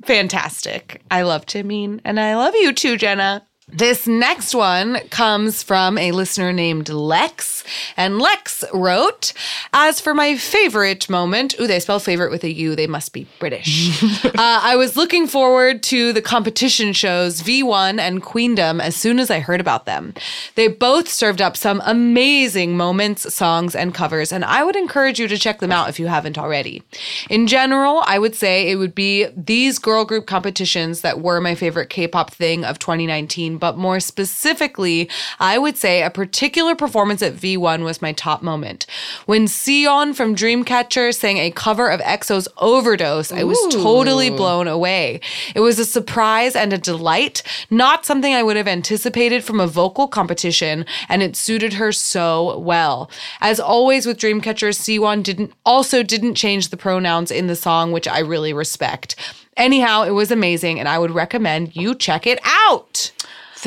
[0.04, 1.02] Fantastic.
[1.08, 3.46] I love Taemin and I love you too, Jenna.
[3.68, 7.55] This next one comes from a listener named Lex.
[7.96, 9.32] And Lex wrote,
[9.72, 13.26] As for my favorite moment, ooh, they spell favorite with a U, they must be
[13.38, 14.02] British.
[14.24, 19.30] uh, I was looking forward to the competition shows V1 and Queendom as soon as
[19.30, 20.14] I heard about them.
[20.54, 25.28] They both served up some amazing moments, songs, and covers, and I would encourage you
[25.28, 26.82] to check them out if you haven't already.
[27.30, 31.54] In general, I would say it would be these girl group competitions that were my
[31.54, 36.74] favorite K pop thing of 2019 2019, but more specifically, I would say a particular
[36.74, 38.86] performance at V1 was my top moment.
[39.26, 45.20] When Siyeon from Dreamcatcher sang a cover of EXO's Overdose, I was totally blown away.
[45.54, 49.66] It was a surprise and a delight, not something I would have anticipated from a
[49.66, 53.10] vocal competition, and it suited her so well.
[53.40, 58.08] As always with Dreamcatcher, Siyeon didn't also didn't change the pronouns in the song, which
[58.08, 59.16] I really respect.
[59.56, 63.12] Anyhow, it was amazing, and I would recommend you check it out.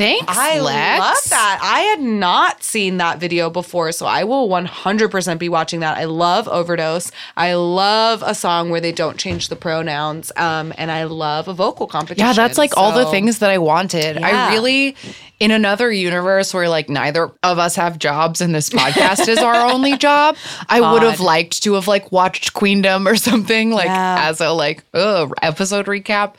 [0.00, 0.98] Thanks, I Lex.
[1.00, 1.60] love that.
[1.62, 5.98] I had not seen that video before, so I will 100% be watching that.
[5.98, 7.12] I love Overdose.
[7.36, 11.52] I love a song where they don't change the pronouns, um, and I love a
[11.52, 12.26] vocal competition.
[12.26, 14.16] Yeah, that's like all the things that I wanted.
[14.16, 14.48] Yeah.
[14.48, 14.96] I really,
[15.38, 19.54] in another universe where like neither of us have jobs and this podcast is our
[19.70, 20.36] only job,
[20.70, 24.28] I would have liked to have like watched Queendom or something like Yeah.
[24.30, 26.36] as a like uh, episode recap.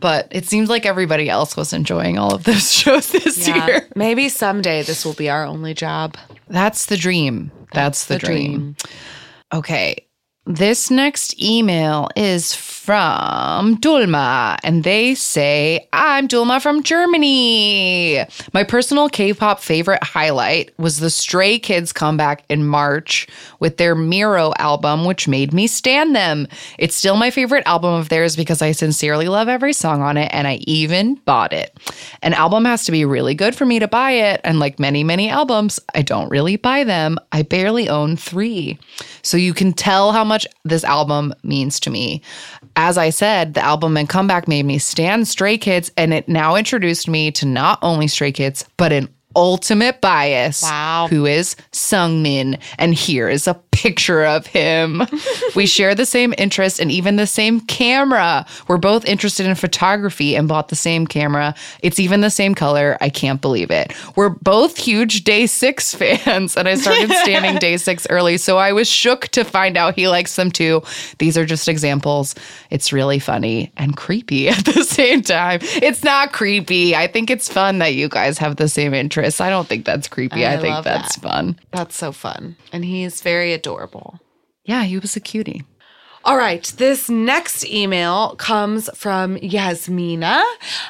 [0.00, 3.66] But it seems like everybody else was enjoying all of those shows this Yeah.
[3.66, 3.88] year.
[3.94, 6.16] Maybe someday this will be our only job.
[6.48, 7.52] That's the dream.
[7.72, 8.52] That's the, The dream.
[8.52, 8.76] dream.
[9.52, 10.06] Okay.
[10.46, 12.54] This next email is
[12.90, 18.18] from Dulma, and they say, I'm Dulma from Germany.
[18.52, 23.28] My personal K pop favorite highlight was the Stray Kids comeback in March
[23.60, 26.48] with their Miroh album, which made me stand them.
[26.80, 30.28] It's still my favorite album of theirs because I sincerely love every song on it,
[30.32, 31.78] and I even bought it.
[32.22, 35.04] An album has to be really good for me to buy it, and like many,
[35.04, 37.18] many albums, I don't really buy them.
[37.30, 38.80] I barely own three.
[39.22, 42.22] So you can tell how much this album means to me.
[42.82, 46.56] As I said, the album and comeback made me stand Stray Kids, and it now
[46.56, 50.62] introduced me to not only Stray Kids, but an ultimate bias.
[50.62, 51.08] Wow.
[51.10, 52.60] Who is Seungmin.
[52.78, 55.02] And here is a picture of him.
[55.56, 58.44] we share the same interest and even the same camera.
[58.68, 61.54] We're both interested in photography and bought the same camera.
[61.82, 62.98] It's even the same color.
[63.00, 63.94] I can't believe it.
[64.16, 68.72] We're both huge Day Six fans, and I started standing Day Six early, so I
[68.72, 70.82] was shook to find out he likes them too.
[71.18, 72.34] These are just examples.
[72.68, 75.60] It's really funny and creepy at the same time.
[75.62, 76.94] It's not creepy.
[76.94, 79.40] I think it's fun that you guys have the same interests.
[79.40, 80.44] I don't think that's creepy.
[80.44, 81.22] I, I think that's that.
[81.22, 81.58] fun.
[81.72, 82.56] That's so fun.
[82.72, 84.20] And he's very adorable.
[84.64, 85.64] Yeah, he was a cutie.
[86.22, 90.42] All right, this next email comes from Yasmina,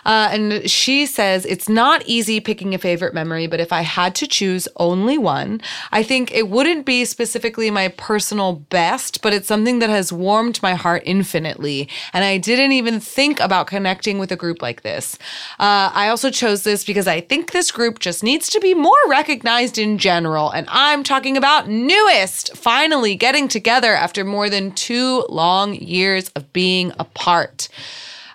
[0.04, 4.16] uh, and she says it's not easy picking a favorite memory, but if I had
[4.16, 5.60] to choose only one,
[5.92, 10.60] I think it wouldn't be specifically my personal best, but it's something that has warmed
[10.64, 15.16] my heart infinitely, and I didn't even think about connecting with a group like this.
[15.60, 18.92] Uh, I also chose this because I think this group just needs to be more
[19.08, 25.19] recognized in general, and I'm talking about NU'EST finally getting together after more than two
[25.28, 27.68] long years of being apart.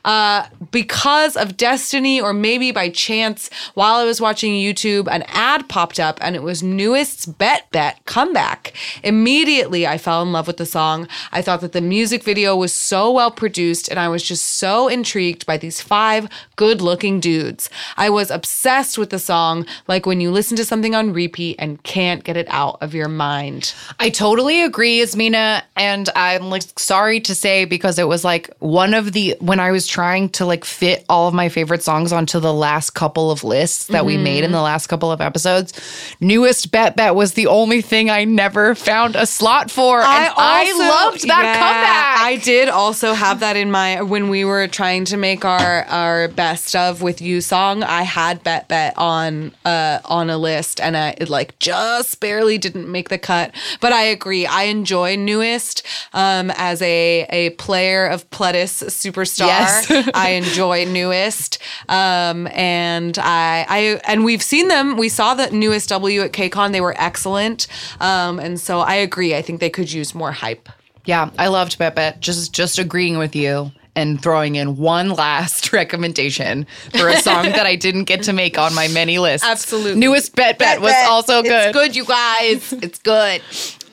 [0.05, 5.67] Uh, because of destiny, or maybe by chance, while I was watching YouTube, an ad
[5.67, 8.73] popped up and it was NU'EST's Bet Bet comeback.
[9.03, 11.07] Immediately, I fell in love with the song.
[11.31, 14.87] I thought that the music video was so well produced, and I was just so
[14.87, 17.69] intrigued by these five good looking dudes.
[17.97, 21.81] I was obsessed with the song, like when you listen to something on repeat and
[21.81, 23.73] can't get it out of your mind.
[23.99, 25.63] I totally agree, Ismina.
[25.75, 29.71] And I'm like sorry to say because it was like one of the when I
[29.71, 33.45] was trying to like fit all of my favorite songs onto the last couple of
[33.45, 35.71] lists that we made in the last couple of episodes,
[36.19, 39.99] NU'EST bet bet was the only thing I never found a slot for.
[39.99, 42.27] And I, loved that yeah, comeback.
[42.27, 46.27] I did also have that in my when we were trying to make our our
[46.27, 47.81] best of with you song.
[47.81, 52.57] I had bet bet on uh on a list, and I it like just barely
[52.57, 53.55] didn't make the cut.
[53.79, 54.45] But I agree.
[54.45, 55.83] I enjoy NU'EST
[56.13, 59.47] um as a a player of Pledis superstar.
[59.47, 59.84] Yes.
[60.13, 61.57] I enjoy NU'EST.
[61.89, 64.97] Um and I I and we've seen them.
[64.97, 66.71] We saw the NU'EST W at KCON.
[66.71, 67.67] They were excellent.
[67.99, 69.36] Um and so I agree.
[69.36, 70.69] I think they could use more hype.
[71.05, 72.19] Yeah, I loved Bet Bet.
[72.19, 76.67] Just just agreeing with you and throwing in one last recommendation
[76.97, 79.47] for a song that I didn't get to make on my many lists.
[79.47, 79.99] Absolutely.
[80.01, 81.69] NU'EST Bet Bet, was also good.
[81.69, 82.73] It's good, you guys.
[82.86, 83.41] It's good.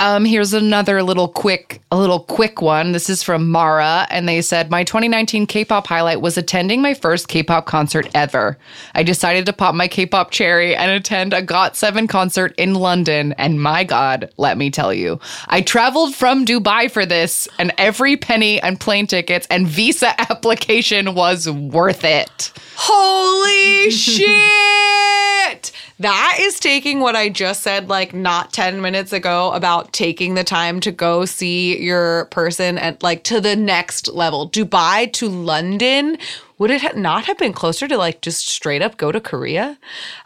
[0.03, 2.91] Um, here's another little quick, a little quick one.
[2.91, 7.29] This is from Mara, and they said my 2019 K-pop highlight was attending my first
[7.29, 8.59] K-pop concert ever.
[8.97, 13.63] I decided to pop my K-pop cherry and attend a GOT7 concert in London, and
[13.63, 18.61] my God, let me tell you, I traveled from Dubai for this, and every penny
[18.61, 22.53] and plane tickets and visa application was worth it.
[22.75, 25.71] Holy shit.
[26.03, 30.45] That is taking what I just said like not 10 minutes ago about taking the
[30.45, 34.51] time to go see your person at like to the next level.
[34.51, 36.19] Dubai to London.
[36.59, 39.79] Would it not have been closer to like just straight up go to Korea?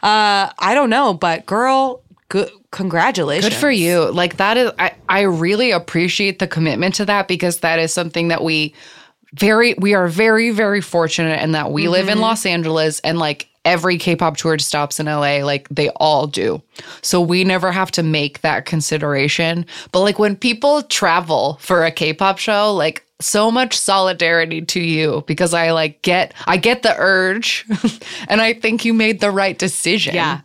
[0.03, 3.53] Uh, I don't know, but girl, good congratulations.
[3.53, 4.11] Good for you.
[4.11, 8.29] Like that is I, I really appreciate the commitment to that because that is something
[8.29, 8.73] that we
[9.33, 13.49] very we are very, very fortunate in that we live in Los Angeles and like
[13.67, 16.61] every K-pop tour stops in LA, like they all do.
[17.01, 19.65] So we never have to make that consideration.
[19.91, 25.23] But like when people travel for a K-pop show, like so much solidarity to you
[25.27, 27.65] because I like get I get the urge
[28.29, 30.15] and I think you made the right decision.
[30.15, 30.41] Yeah.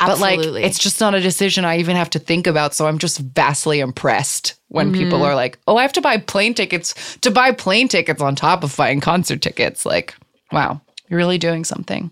[0.00, 0.46] Absolutely.
[0.46, 2.74] But like it's just not a decision I even have to think about.
[2.74, 5.28] So I'm just vastly impressed when people mm-hmm.
[5.28, 8.64] are like, "Oh, I have to buy plane tickets to buy plane tickets on top
[8.64, 10.16] of buying concert tickets." Like,
[10.50, 12.10] wow, you're really doing something.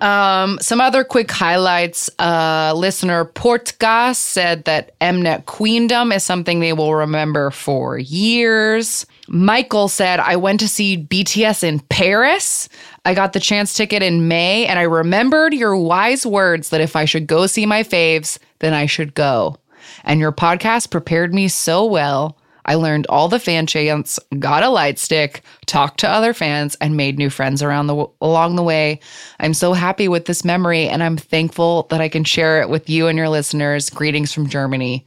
[0.00, 2.08] Um, some other quick highlights.
[2.18, 9.04] Uh, listener Portgas said that Mnet Queendom is something they will remember for years.
[9.28, 12.68] Michael said, I went to see BTS in Paris.
[13.04, 16.96] I got the chance ticket in May, and I remembered your wise words that if
[16.96, 19.56] I should go see my faves, then I should go.
[20.04, 22.38] And your podcast prepared me so well.
[22.70, 26.96] I learned all the fan chants, got a light stick, talked to other fans, and
[26.96, 29.00] made new friends around the along the way.
[29.40, 32.88] I'm so happy with this memory, and I'm thankful that I can share it with
[32.88, 33.90] you and your listeners.
[33.90, 35.04] Greetings from Germany.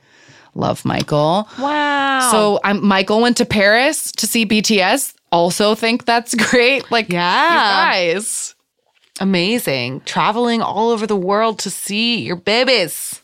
[0.56, 1.48] Love, Michael.
[1.58, 2.30] wow.
[2.32, 5.14] So I'm Michael went to Paris to see BTS.
[5.32, 6.92] Also think that's great.
[6.92, 7.54] Like, Yeah.
[7.54, 8.56] you guys.
[9.22, 10.02] amazing.
[10.02, 13.22] Traveling all over the world to see your babies.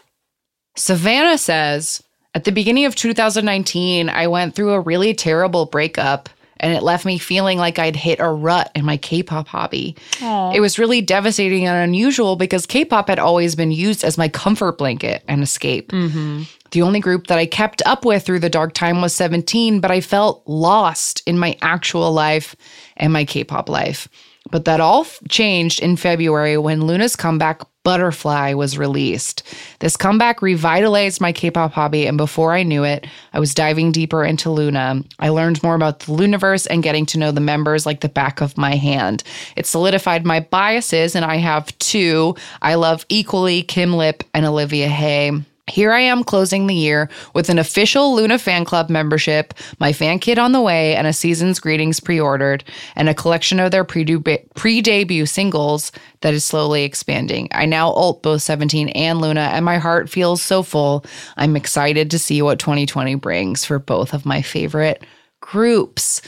[0.77, 2.01] Savannah says,
[2.39, 6.29] at the beginning of 2019, I went through a really terrible breakup
[6.61, 9.97] and it left me feeling like I'd hit a rut in my K pop hobby.
[10.21, 14.29] It was really devastating and unusual because K pop had always been used as my
[14.29, 15.91] comfort blanket and escape.
[15.91, 16.43] Mm-hmm.
[16.71, 19.91] The only group that I kept up with through the dark time was 17, but
[19.91, 22.55] I felt lost in my actual life
[22.95, 24.07] and my K pop life.
[24.49, 29.41] But that all changed in February when LOONA's comeback Butterfly was released.
[29.79, 33.91] This comeback revitalized my K pop hobby, and before I knew it, I was diving
[33.91, 35.03] deeper into LOONA.
[35.17, 38.41] I learned more about the Loonaverse and getting to know the members like the back
[38.41, 39.23] of my hand.
[39.55, 42.35] It solidified my biases, and I have two.
[42.61, 45.41] I love equally Kim Lip and Olivia Hye.
[45.69, 50.19] Here I am closing the year with an official LOONA fan club membership, my fan
[50.19, 52.63] kit on the way, and a season's greetings pre ordered,
[52.95, 55.91] and a collection of their pre debut singles
[56.21, 57.47] that is slowly expanding.
[57.51, 61.05] I now ult both 17 and LOONA, and my heart feels so full.
[61.37, 65.03] I'm excited to see what 2020 brings for both of my favorite
[65.39, 66.21] groups.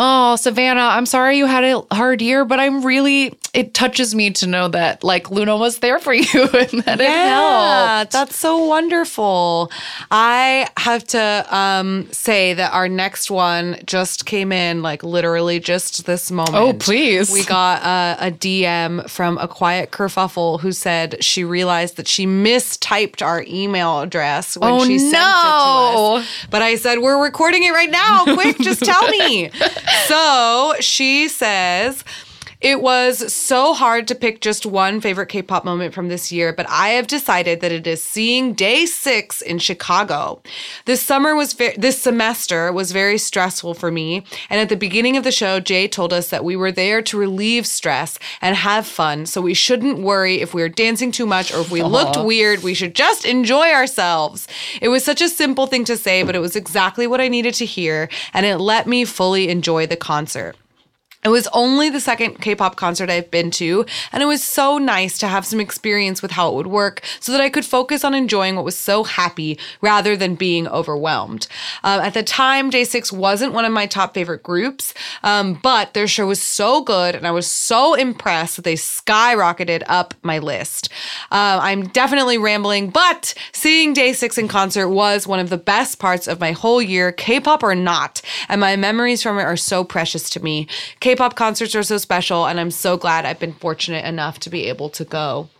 [0.00, 4.30] Oh, Savannah, I'm sorry you had a hard year, but I'm really, it touches me
[4.30, 8.12] to know that like LOONA was there for you and that it helped.
[8.12, 9.72] that's so wonderful.
[10.12, 16.06] I have to um, say that our next one just came in, like literally just
[16.06, 16.54] this moment.
[16.54, 17.32] Oh, please.
[17.32, 22.24] We got uh, a DM from a quiet kerfuffle who said she realized that she
[22.24, 26.18] mistyped our email address when Oh, she sent it no.
[26.18, 26.46] to us.
[26.50, 28.22] But I said, We're recording it right now.
[28.34, 29.50] Quick, just tell me.
[30.06, 32.04] So she says,
[32.60, 36.52] it was so hard to pick just one favorite K pop moment from this year,
[36.52, 40.42] but I have decided that it is seeing day six in Chicago.
[40.84, 44.24] This summer was, ve- this semester was very stressful for me.
[44.50, 47.18] And at the beginning of the show, Jae told us that we were there to
[47.18, 49.26] relieve stress and have fun.
[49.26, 52.64] So we shouldn't worry if we were dancing too much or if we looked weird.
[52.64, 54.48] We should just enjoy ourselves.
[54.82, 57.54] It was such a simple thing to say, but it was exactly what I needed
[57.54, 58.08] to hear.
[58.34, 60.56] And it let me fully enjoy the concert.
[61.28, 64.78] It was only the second K pop concert I've been to, and it was so
[64.78, 68.02] nice to have some experience with how it would work so that I could focus
[68.02, 71.46] on enjoying what was so happy rather than being overwhelmed.
[71.84, 75.92] Um, at the time, Day Six wasn't one of my top favorite groups, um, but
[75.92, 80.38] their show was so good, and I was so impressed that they skyrocketed up my
[80.38, 80.88] list.
[81.30, 85.98] Uh, I'm definitely rambling, but seeing Day Six in concert was one of the best
[85.98, 89.58] parts of my whole year, K pop or not, and my memories from it are
[89.58, 90.66] so precious to me.
[91.00, 94.50] K pop concerts are so special, and I'm so glad I've been fortunate enough to
[94.50, 95.50] be able to go.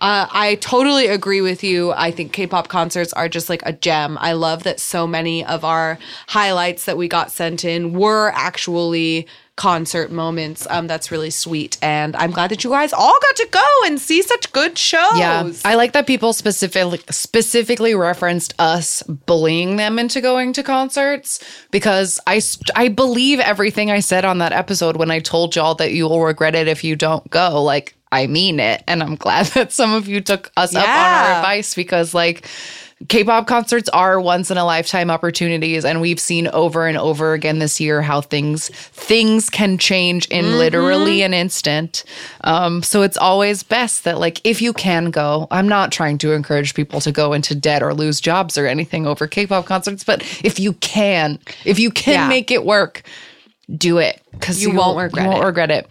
[0.00, 1.92] Uh, I totally agree with you.
[1.92, 4.18] I think K pop concerts are just like a gem.
[4.20, 5.96] I love that so many of our
[6.26, 10.66] highlights that we got sent in were actually concert moments.
[10.70, 11.78] Um, that's really sweet.
[11.82, 15.16] And I'm glad that you guys all got to go and see such good shows.
[15.16, 21.44] Yeah, I like that people specifically specifically referenced us bullying them into going to concerts
[21.70, 22.40] because I
[22.74, 26.24] I believe everything I said on that episode when I told y'all that you will
[26.24, 27.62] regret it if you don't go.
[27.62, 30.88] Like I mean it, and I'm glad that some of you took us up on
[30.94, 32.46] our advice because like
[33.08, 37.58] K-pop concerts are once in a lifetime opportunities and we've seen over and over again
[37.58, 40.54] this year how things things can change in Mm-hmm.
[40.56, 42.04] literally an instant.
[42.42, 46.30] Um, so it's always best that like if you can go, I'm not trying to
[46.32, 50.22] encourage people to go into debt or lose jobs or anything over K-pop concerts, but
[50.44, 52.28] if you can, if you can Yeah.
[52.28, 53.02] make it work,
[53.76, 55.46] do it because You won't regret you won't it.
[55.46, 55.90] regret it.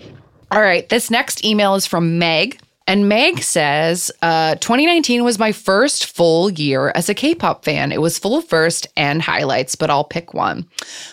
[0.51, 2.59] All right, this next email is from Meg.
[2.85, 7.93] And Meg says, uh, 2019 was my first full year as a K pop fan.
[7.93, 10.67] It was full of first and highlights, but I'll pick one.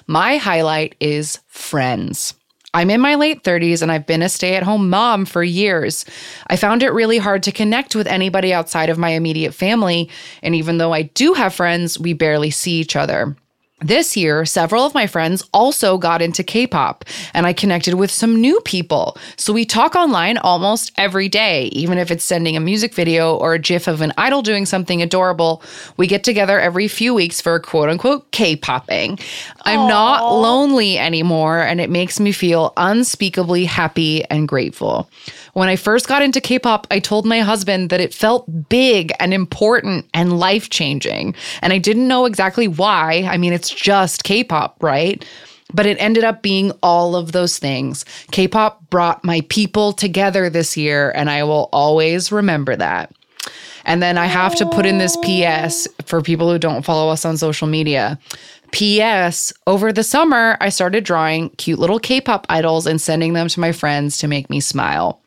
[0.09, 2.35] My highlight is Friends.
[2.75, 6.05] I'm in my late 30s and I've been a stay at home mom for years.
[6.49, 10.11] I found it really hard to connect with anybody outside of my immediate family.
[10.43, 13.37] And even though I do have friends, we barely see each other.
[13.81, 18.11] This year, several of my friends also got into K pop, and I connected with
[18.11, 19.17] some new people.
[19.37, 23.55] So we talk online almost every day, even if it's sending a music video or
[23.55, 25.63] a gif of an idol doing something adorable.
[25.97, 29.17] We get together every few weeks for quote unquote K popping.
[29.63, 35.09] I'm not lonely anymore, and it makes me feel unspeakably happy and grateful.
[35.53, 39.13] When I first got into K pop, I told my husband that it felt big
[39.21, 41.35] and important and life changing.
[41.63, 43.29] And I didn't know exactly why.
[43.29, 45.25] I mean, it's just K pop, right?
[45.73, 48.05] But it ended up being all of those things.
[48.31, 53.13] K pop brought my people together this year, and I will always remember that.
[53.85, 57.25] And then I have to put in this PS for people who don't follow us
[57.25, 58.19] on social media.
[58.71, 59.53] P.S.
[59.67, 63.61] Over the summer, I started drawing cute little K pop idols and sending them to
[63.61, 65.23] my friends to make me smile.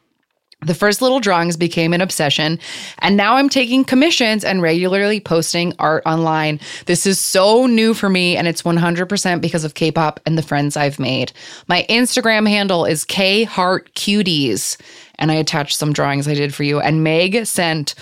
[0.63, 2.59] The first little drawings became an obsession,
[2.99, 6.59] and now I'm taking commissions and regularly posting art online.
[6.85, 10.43] This is so new for me, and it's 100% because of K pop and the
[10.43, 11.31] friends I've made.
[11.67, 14.79] My Instagram handle is kheartcuties,
[15.17, 16.79] and I attached some drawings I did for you.
[16.79, 17.95] And Meg sent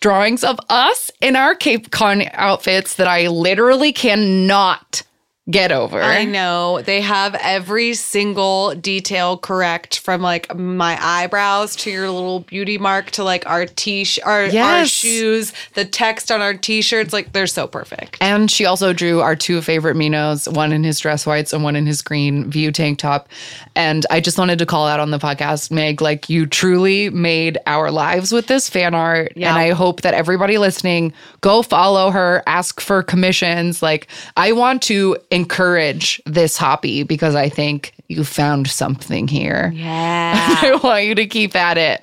[0.00, 5.02] drawings of us in our KCON outfits that I literally cannot
[5.48, 6.02] get over.
[6.02, 12.40] I know they have every single detail correct from like my eyebrows to your little
[12.40, 14.88] beauty mark to like our t our, our Yes.
[14.88, 17.12] shoes, the text on our t-shirts.
[17.12, 18.16] Like they're so perfect.
[18.20, 21.76] And she also drew our two favorite Minos, one in his dress whites and one
[21.76, 23.28] in his green view tank top.
[23.76, 27.56] And I just wanted to call out on the podcast, Meg, like you truly made
[27.66, 29.32] our lives with this fan art.
[29.36, 29.50] Yeah.
[29.50, 33.80] And I hope that everybody listening, go follow her, ask for commissions.
[33.80, 39.72] Like I want to encourage this hobby because I think you found something here.
[39.86, 40.34] Yeah.
[40.62, 42.00] I want you to keep at it.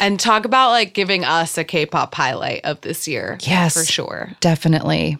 [0.00, 3.36] and talk about like giving us a K-pop highlight of this year.
[3.42, 3.74] Yes.
[3.74, 4.32] For sure.
[4.40, 5.18] Definitely.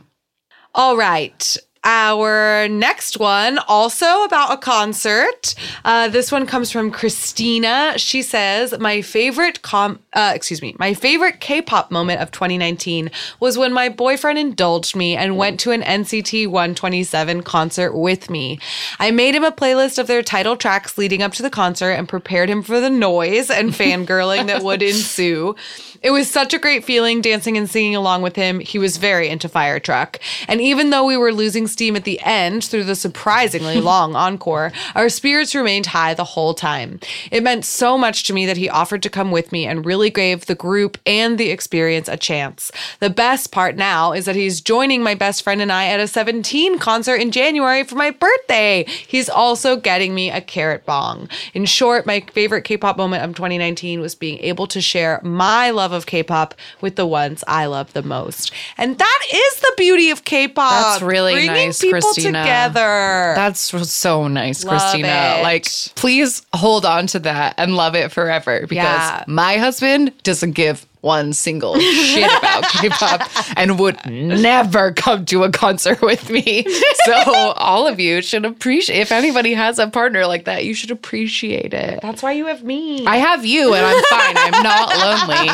[0.74, 1.56] All right.
[1.89, 5.55] Our next one, also about a concert.
[5.84, 7.95] Uh, this one comes from Christina.
[7.97, 13.57] She says, "My favorite com, uh, excuse me, my favorite K-pop moment of 2019 was
[13.57, 18.59] when my boyfriend indulged me and went to an NCT 127 concert with me.
[18.99, 22.09] I made him a playlist of their title tracks leading up to the concert and
[22.09, 25.55] prepared him for the noise and fangirling that would ensue."
[26.03, 28.61] It was such a great feeling dancing and singing along with him.
[28.61, 30.20] He was very into Fire Truck.
[30.47, 34.72] And even though we were losing steam at the end through the surprisingly long encore,
[34.94, 36.98] our spirits remained high the whole time.
[37.30, 40.08] It meant so much to me that he offered to come with me and really
[40.08, 42.72] gave the group and the experience a chance.
[43.00, 46.08] The best part now is that he's joining my best friend and I at a
[46.08, 48.86] 17 concert in January for my birthday.
[48.88, 51.28] He's also getting me a Carat bong.
[51.52, 55.92] In short, my favorite K-pop moment of 2019 was being able to share my love
[55.92, 58.50] of K-pop with the ones I love the most.
[58.78, 60.70] And that is the beauty of K-pop.
[60.70, 62.42] That's really Bringing nice, people Christina.
[62.42, 63.32] together.
[63.36, 63.60] That's
[63.90, 65.36] so nice, Love Christina.
[65.38, 65.42] it.
[65.42, 69.24] Like, please hold on to that and love it forever because Yeah.
[69.26, 73.22] my husband doesn't give one single shit about K-pop
[73.57, 76.64] and would never come to a concert with me.
[77.04, 77.14] So
[77.57, 81.72] all of you should appreciate if anybody has a partner like that, you should appreciate
[81.72, 82.00] it.
[82.02, 83.07] That's why you have me.
[83.07, 84.36] I have you and I'm fine.
[84.36, 84.88] I'm not
[85.28, 85.46] lonely.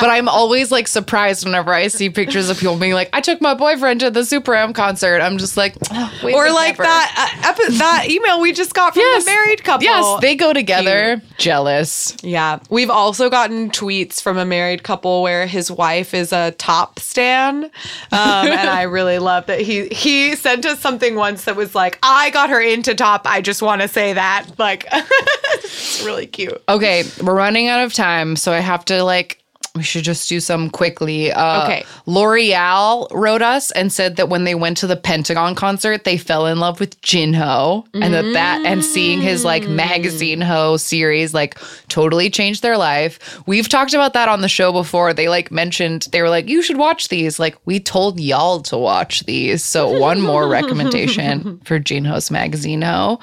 [0.00, 3.40] But I'm always like surprised whenever I see pictures of people being like, I took
[3.40, 5.20] my boyfriend to the Super M concert.
[5.22, 6.82] I'm just like, oh, or like never.
[6.82, 9.24] that uh, epi- that email we just got from Yes.
[9.24, 9.84] the married couple.
[9.84, 11.22] Yes, they go together.
[11.38, 12.14] Jealous.
[12.22, 12.58] Yeah.
[12.68, 17.64] We've also gotten tweets from a married couple where his wife is a top stan.
[17.64, 17.70] Um,
[18.12, 22.30] and I really love that he he sent us something once that was like, I
[22.30, 23.22] got her into top.
[23.24, 24.46] I just want to say that.
[24.58, 26.62] Like it's really cute.
[26.68, 29.37] Okay, we're running out of time, so I have to like
[29.78, 31.32] We should just do some quickly.
[31.32, 31.84] Uh, Okay.
[32.06, 36.46] L'Oreal wrote us and said that when they went to the Pentagon concert, they fell
[36.46, 41.58] in love with Jinho, and that that and seeing his like magazine ho series like
[41.88, 43.40] totally changed their life.
[43.46, 45.12] We've talked about that on the show before.
[45.14, 47.38] They like mentioned they were like, you should watch these.
[47.38, 49.64] Like we told y'all to watch these.
[49.64, 53.18] So one more recommendation for Jinho's magazine ho.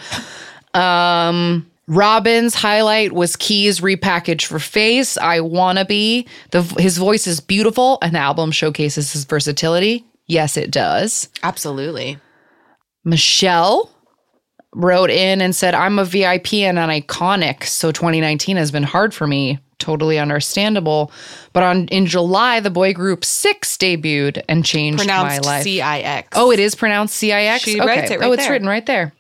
[0.74, 5.18] Um, Robin's highlight was Keys repackaged for Face.
[5.18, 6.28] I wanna be.
[6.52, 10.06] The his voice is beautiful, and the album showcases his versatility.
[10.26, 11.30] Yes, it does.
[11.44, 12.18] Absolutely.
[13.04, 13.92] Michelle
[14.74, 19.14] wrote in and said, "I'm a VIP and an iKONIC, so 2019 has been hard
[19.14, 21.12] for me." Totally understandable.
[21.54, 25.64] But on in July, the boy group Six debuted and changed Pronounced my life.
[25.64, 26.30] C I X.
[26.32, 27.62] Oh, it is pronounced CIX?
[27.62, 28.54] She writes it oh, right oh, it's there.
[28.54, 29.14] written right there.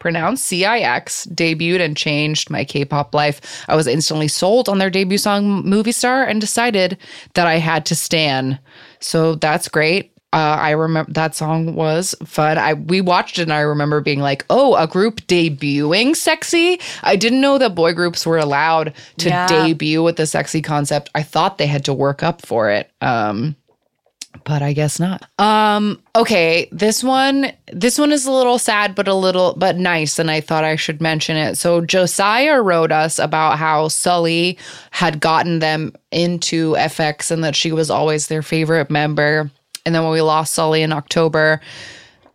[0.00, 3.40] Pronounced CIX, debuted and changed my K pop life.
[3.68, 6.98] I was instantly sold on their debut song, Movie Star, and decided
[7.34, 8.58] that I had to stan.
[8.98, 10.12] So that's great.
[10.32, 12.56] Uh, I remember that song was fun.
[12.56, 17.16] I we watched it and I remember being like, "Oh, a group debuting sexy." I
[17.16, 19.46] didn't know that boy groups were allowed to Yeah.
[19.48, 21.10] debut with the sexy concept.
[21.16, 22.90] I thought they had to work up for it.
[23.00, 23.56] Um,
[24.44, 25.26] but I guess not.
[25.38, 30.18] Um, okay, this one this one is a little sad but a little but nice
[30.18, 31.56] and I thought I should mention it.
[31.56, 34.58] So Josiah wrote us about how Sulli
[34.90, 39.50] had gotten them into f(x) and that she was always their favorite member.
[39.86, 41.60] And then when we lost Sulli in October,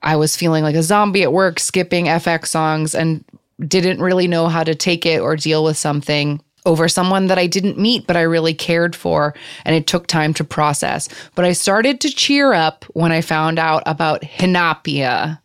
[0.03, 3.23] I was feeling like a zombie at work, skipping f(x) songs and
[3.59, 7.47] didn't really know how to take it or deal with something over someone that I
[7.47, 9.34] didn't meet, but I really cared for.
[9.66, 11.07] And it took time to process.
[11.36, 15.39] But I started to cheer up when I found out about HINAPIA.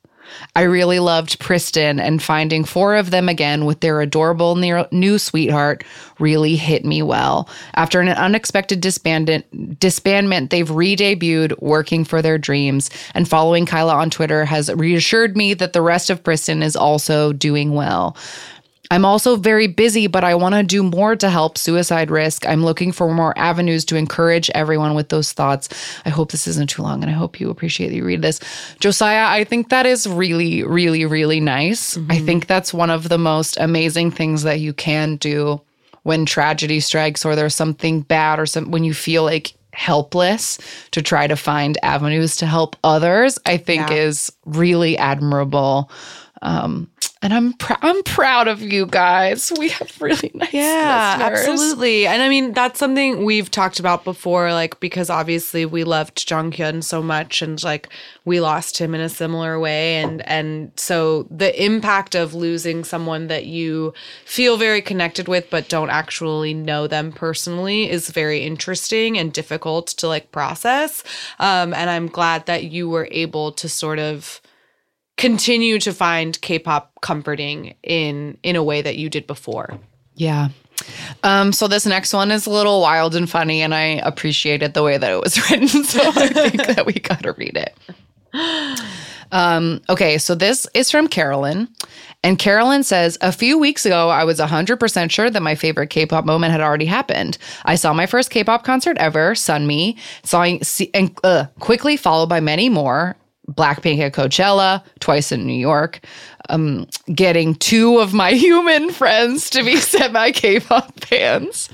[0.55, 5.19] I really loved PRISTIN, and finding four of them again with their adorable ne- new
[5.19, 5.85] sweetheart
[6.19, 7.49] really hit me well.
[7.75, 9.45] After an unexpected disbandment,
[9.79, 15.37] disbandment they've re debuted working for their dreams, and following Kyla on Twitter has reassured
[15.37, 18.17] me that the rest of PRISTIN is also doing well.
[18.91, 22.47] I'm also very busy, but I want to do more to help suicide risk.
[22.47, 25.69] I'm looking for more avenues to encourage everyone with those thoughts.
[26.05, 28.41] I hope this isn't too long and I hope you appreciate that you read this.
[28.81, 31.97] Josiah, I think that is really, really, really nice.
[32.09, 35.61] I think that's one of the most amazing things that you can do
[36.03, 40.59] when tragedy strikes or there's something bad or some when you feel like helpless
[40.91, 43.97] to try to find avenues to help others, I think Yeah.
[43.97, 45.91] is really admirable.
[46.43, 46.89] Um,
[47.23, 49.53] and I'm pr- I'm proud of you guys.
[49.59, 51.49] We have really nice Yeah, listeners.
[51.49, 52.07] absolutely.
[52.07, 56.83] And I mean, that's something we've talked about before, like, because obviously we loved Jonghyun
[56.83, 57.91] so much and like
[58.25, 59.97] we lost him in a similar way.
[59.97, 63.93] And, and so the impact of losing someone that you
[64.25, 69.89] feel very connected with, but don't actually know them personally is very interesting and difficult
[69.89, 71.05] to like process.
[71.39, 74.41] Um, and I'm glad that you were able to sort of
[75.17, 79.79] continue to find K-pop comforting in in a way that you did before.
[80.15, 80.49] Yeah.
[81.23, 84.83] Um, so this next one is a little wild and funny, and I appreciated the
[84.83, 85.69] way that it was written.
[85.85, 87.79] So I think that we gotta read it.
[89.33, 91.69] Um, okay, so this is from Carolyn.
[92.23, 96.05] And Carolyn says, A few weeks ago, I was 100% sure that my favorite K
[96.05, 97.39] pop moment had already happened.
[97.65, 100.43] I saw my first K pop concert ever, Sunmi, saw,
[100.95, 103.17] and uh, quickly followed by many more.
[103.55, 106.01] Blackpink at Coachella, twice in New York,
[106.49, 111.69] um, getting two of my human friends to be semi K pop fans.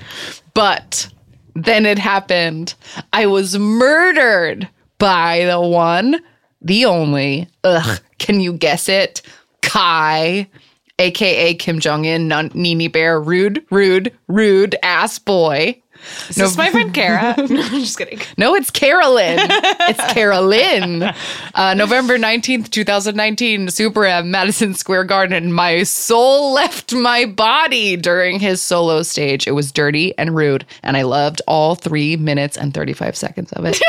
[0.53, 1.09] But
[1.55, 2.73] then it happened.
[3.13, 4.67] I was murdered
[4.99, 6.21] by the one,
[6.61, 9.21] the only, ugh, can you guess it?
[9.61, 10.47] Kai,
[10.99, 15.81] aka Kim Jongin, Nini Bear, rude, rude, rude ass boy.
[16.29, 17.35] Is this my friend Kara?
[17.49, 18.19] no, I'm just kidding.
[18.37, 19.37] No, it's Carolyn.
[19.39, 21.03] it's Carolyn.
[21.55, 25.53] Uh, November 19th, 2019, Super M, Madison Square Garden.
[25.53, 29.47] My soul left my body during his solo stage.
[29.47, 33.65] It was dirty and rude, and I loved all three minutes and 35 seconds of
[33.65, 33.81] it.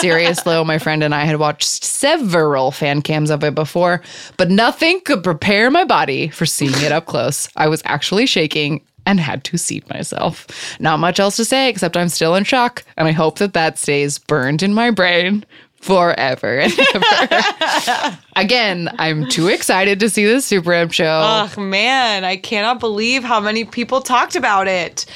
[0.00, 4.02] Serious though, my friend and I had watched several fan cams of it before,
[4.36, 7.48] but nothing could prepare my body for seeing it up close.
[7.56, 10.46] I was actually shaking and had to seat myself.
[10.80, 13.78] Not much else to say except I'm still in shock, and I hope that that
[13.78, 15.46] stays burned in my brain
[15.80, 18.18] forever and ever.
[18.34, 21.48] Again, I'm too excited to see this Super M show.
[21.56, 25.06] Oh man, I cannot believe how many people talked about it.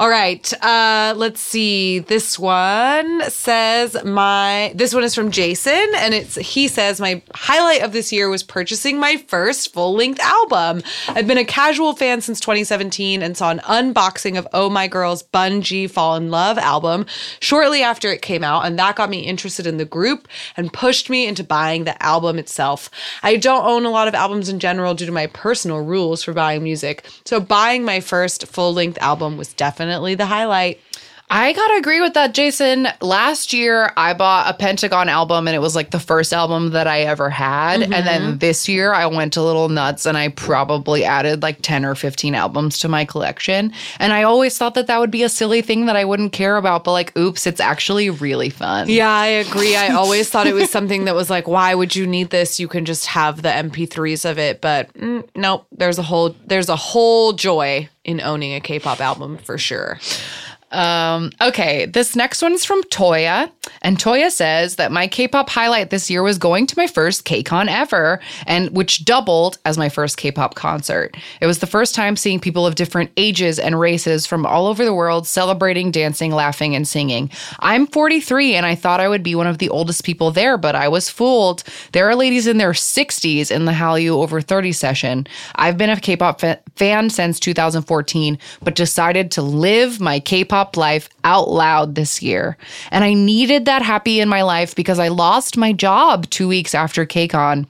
[0.00, 0.52] All right.
[0.62, 1.98] Uh, let's see.
[1.98, 4.70] This one says my.
[4.76, 8.44] This one is from Jason, and it's he says my highlight of this year was
[8.44, 10.84] purchasing my first full length album.
[11.08, 15.24] I've been a casual fan since 2017 and saw an unboxing of Oh My Girl's
[15.24, 17.04] Bungee Fall in Love album
[17.40, 21.10] shortly after it came out, and that got me interested in the group and pushed
[21.10, 22.88] me into buying the album itself.
[23.24, 26.32] I don't own a lot of albums in general due to my personal rules for
[26.32, 30.80] buying music, so buying my first full length album was definitely the highlight.
[31.30, 32.88] I gotta agree with that, Jason.
[33.02, 36.86] Last year, I bought a Pentagon album, and it was like the first album that
[36.86, 37.82] I ever had.
[37.82, 41.84] And then this year, I went a little nuts, and I probably added like ten
[41.84, 43.72] or fifteen albums to my collection.
[43.98, 46.56] And I always thought that that would be a silly thing that I wouldn't care
[46.56, 48.88] about, but like, oops, it's actually really fun.
[48.88, 49.76] Yeah, I agree.
[49.76, 52.58] I always thought it was something that was like, why would you need this?
[52.58, 54.62] You can just have the MP3s of it.
[54.62, 59.36] But mm, nope, there's a whole there's a whole joy in owning a K-pop album
[59.36, 59.98] for sure.
[60.70, 63.50] Um, okay, this next one is from Toya,
[63.80, 67.68] and Toya says that my K-pop highlight this year was going to my first KCON
[67.68, 71.16] ever, and which doubled as my first K-pop concert.
[71.40, 74.84] It was the first time seeing people of different ages and races from all over
[74.84, 77.30] the world celebrating, dancing, laughing, and singing.
[77.60, 80.74] I'm 43, and I thought I would be one of the oldest people there, but
[80.74, 81.64] I was fooled.
[81.92, 85.26] There are ladies in their 60s in the Hallyu over 30 session.
[85.54, 90.20] I've been a K-pop fa- fan since 2014, but decided to live my
[90.58, 92.56] K-pop life out loud this year.
[92.90, 96.74] And I needed that happy in my life because I lost my job two weeks
[96.74, 97.66] after KCON.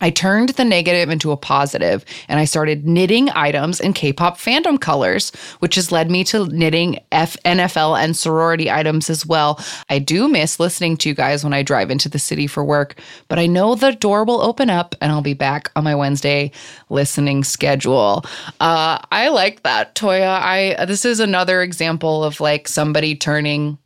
[0.00, 4.38] I turned the negative into a positive and I started knitting items in K pop
[4.38, 5.30] fandom colors,
[5.60, 9.60] which has led me to knitting F- NFL and sorority items as well.
[9.88, 12.98] I do miss listening to you guys when I drive into the city for work,
[13.28, 16.50] but I know the door will open up and I'll be back on my Wednesday
[16.90, 18.24] listening schedule.
[18.60, 20.40] Uh, I like that, Toya.
[20.40, 23.78] I this is another example of like somebody turning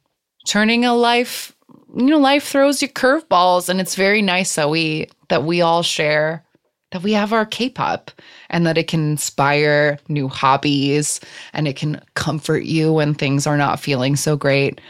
[0.46, 1.54] turning a life
[1.96, 5.82] you know life throws you curveballs and it's very nice that we that we all
[5.82, 6.44] share
[6.90, 8.10] that we have our k-pop
[8.50, 11.20] and that it can inspire new hobbies
[11.52, 14.80] and it can comfort you when things are not feeling so great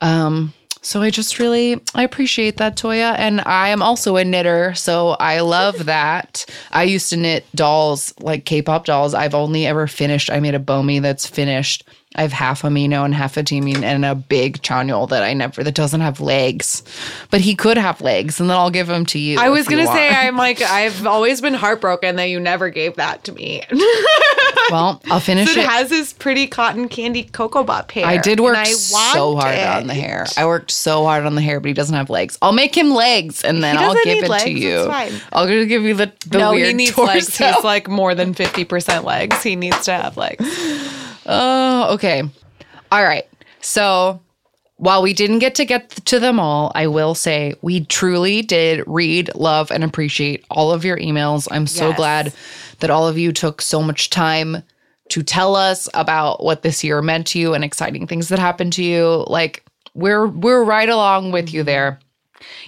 [0.00, 0.52] um
[0.86, 5.16] so I just really I appreciate that Toya and I am also a knitter so
[5.18, 6.46] I love that.
[6.70, 9.12] I used to knit dolls like K-pop dolls.
[9.12, 11.82] I've only ever finished I made a Bomi that's finished.
[12.16, 15.62] I have half amino and half a Taemin and a big Chanyeol that I never
[15.62, 16.82] that doesn't have legs.
[17.30, 19.38] But he could have legs and then I'll give him to you.
[19.38, 20.08] I was gonna say.
[20.08, 23.62] I'm like I've always been heartbroken that you never gave that to me.
[24.70, 25.68] Well, I'll finish it it.
[25.68, 28.06] has his pretty cotton candy Ko Ko Bop hair.
[28.06, 29.66] I did work and I so hard it.
[29.66, 30.26] on the hair.
[30.36, 32.36] I worked so hard on the hair, but he doesn't have legs.
[32.42, 34.88] I'll make him legs, and then I'll give it legs, to you.
[35.32, 37.12] I'll give you the, the no, weird he needs torso.
[37.12, 37.36] legs.
[37.36, 39.42] He's like more than fifty percent legs.
[39.42, 40.44] He needs to have legs.
[41.26, 42.22] oh, okay.
[42.90, 43.26] All right.
[43.60, 44.20] So
[44.76, 48.82] while we didn't get to get to them all, I will say we truly did
[48.86, 51.48] read, love, and appreciate all of your emails.
[51.50, 51.96] I'm so Yes.
[51.96, 52.32] glad
[52.80, 54.62] that all of you took so much time
[55.08, 58.72] to tell us about what this year meant to you and exciting things that happened
[58.74, 59.24] to you.
[59.28, 59.64] Like
[59.94, 61.98] we're we're right along with you there.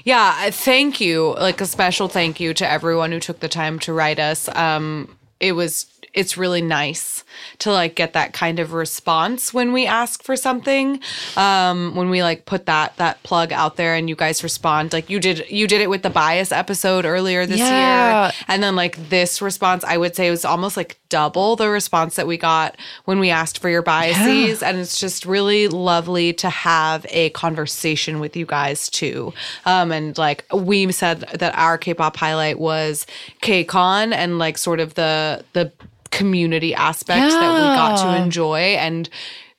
[0.04, 1.34] Yeah, uh, thank you.
[1.34, 4.48] Like a special thank you to everyone who took the time to write us.
[4.56, 7.18] Um, it was it's really nice
[7.61, 11.01] to like get that kind of response when we ask for something.
[11.36, 15.11] Um, when we like put that that plug out there and you guys respond like
[15.11, 18.24] you did you did it with the bias episode earlier this Yeah.
[18.26, 18.32] year.
[18.49, 22.26] And then like this response I would say was almost like double the response that
[22.26, 22.76] we got
[23.07, 28.20] when we asked for your biases and it's just really lovely to have a conversation
[28.20, 29.32] with you guys too.
[29.64, 33.07] Um, and like we said that our K-pop highlight was
[33.43, 35.72] KCON and like sort of the the
[36.11, 38.76] community aspect that we got to enjoy.
[38.78, 39.09] And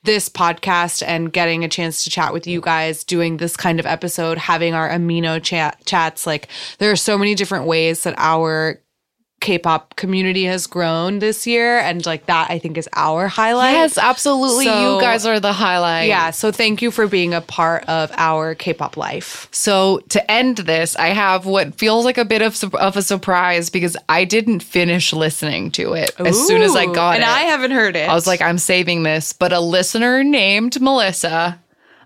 [0.02, 3.86] this podcast and getting a chance to chat with you guys doing this kind of
[3.86, 6.48] episode having our amino chat chats like
[6.78, 8.80] there are so many different ways that our
[9.40, 13.72] K-pop community has grown this year and like that I think is our highlight.
[13.72, 14.66] Yes, absolutely.
[14.66, 16.08] So- you guys are the highlight.
[16.08, 19.48] Yeah, so thank you for being a part of our K-pop life.
[19.50, 23.70] So to end this, I have what feels like a bit of, of a surprise
[23.70, 27.26] because I didn't finish listening to it as soon as I got and it.
[27.26, 28.08] And I haven't heard it.
[28.08, 29.32] I was like, I'm saving this.
[29.32, 31.58] But a listener named Melissa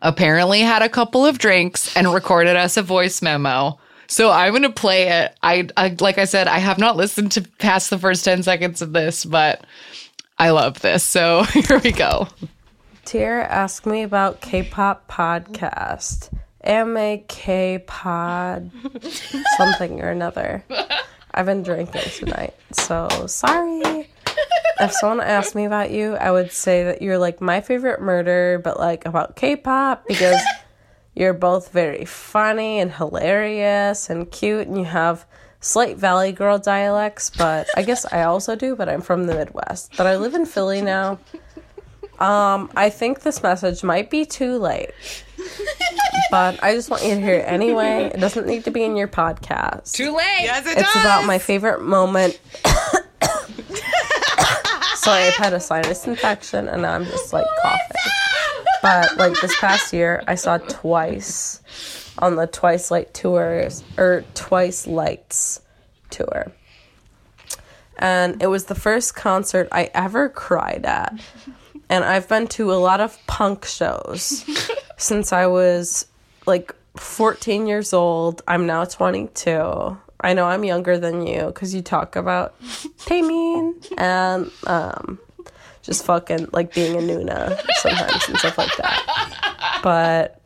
[0.02, 3.78] apparently had a couple of drinks and recorded us a voice memo.
[4.06, 5.36] So I'm gonna play it.
[5.42, 8.82] I, I like I said, I have not listened to past the first 10 seconds
[8.82, 9.64] of this, but
[10.38, 11.02] I love this.
[11.02, 12.28] So here we go.
[13.04, 16.30] Tier asked me about K-pop podcast.
[16.62, 18.70] Am a K-pod
[19.56, 20.64] something or another.
[21.34, 24.08] I've been drinking tonight, so sorry.
[24.80, 28.60] if someone asked me about you, I would say that you're like my favorite murder,
[28.64, 30.40] but like about K-pop because
[31.14, 35.24] you're both very funny and hilarious and cute, and you have
[35.60, 37.30] slight Valley Girl dialects.
[37.30, 39.92] But I guess I also do, but I'm from the Midwest.
[39.96, 41.18] But I live in Philly now.
[42.18, 44.92] Um, I think this message might be too late,
[46.30, 48.04] but I just want you to hear it anyway.
[48.14, 49.92] It doesn't need to be in your podcast.
[49.94, 50.42] Too late.
[50.42, 51.02] Yes, it It's does.
[51.02, 52.40] about my favorite moment.
[54.94, 58.12] Sorry, I've had a sinus infection and now I'm just like coughing.
[58.84, 61.62] But like this past year, I saw twice
[62.18, 65.62] on the Twice Light tours or Twice Lights
[66.10, 66.52] tour.
[67.98, 71.18] And it was the first concert I ever cried at.
[71.88, 74.44] And I've been to a lot of punk shows
[74.98, 76.04] since I was
[76.44, 78.42] like 14 years old.
[78.46, 79.96] I'm now 22.
[80.20, 85.18] I know I'm younger than you because you talk about Taemin and um,
[85.84, 89.80] just fucking like being a Nuna sometimes and stuff like that.
[89.82, 90.40] But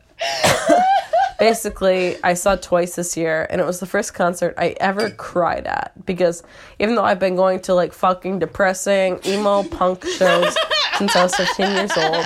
[1.39, 5.65] basically, I saw twice this year, and it was the first concert I ever cried
[5.65, 6.43] at because
[6.77, 10.55] even though I've been going to like fucking depressing emo punk shows
[10.97, 12.25] since I was 15 years old,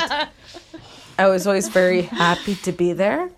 [1.19, 3.29] I was always very happy to be there.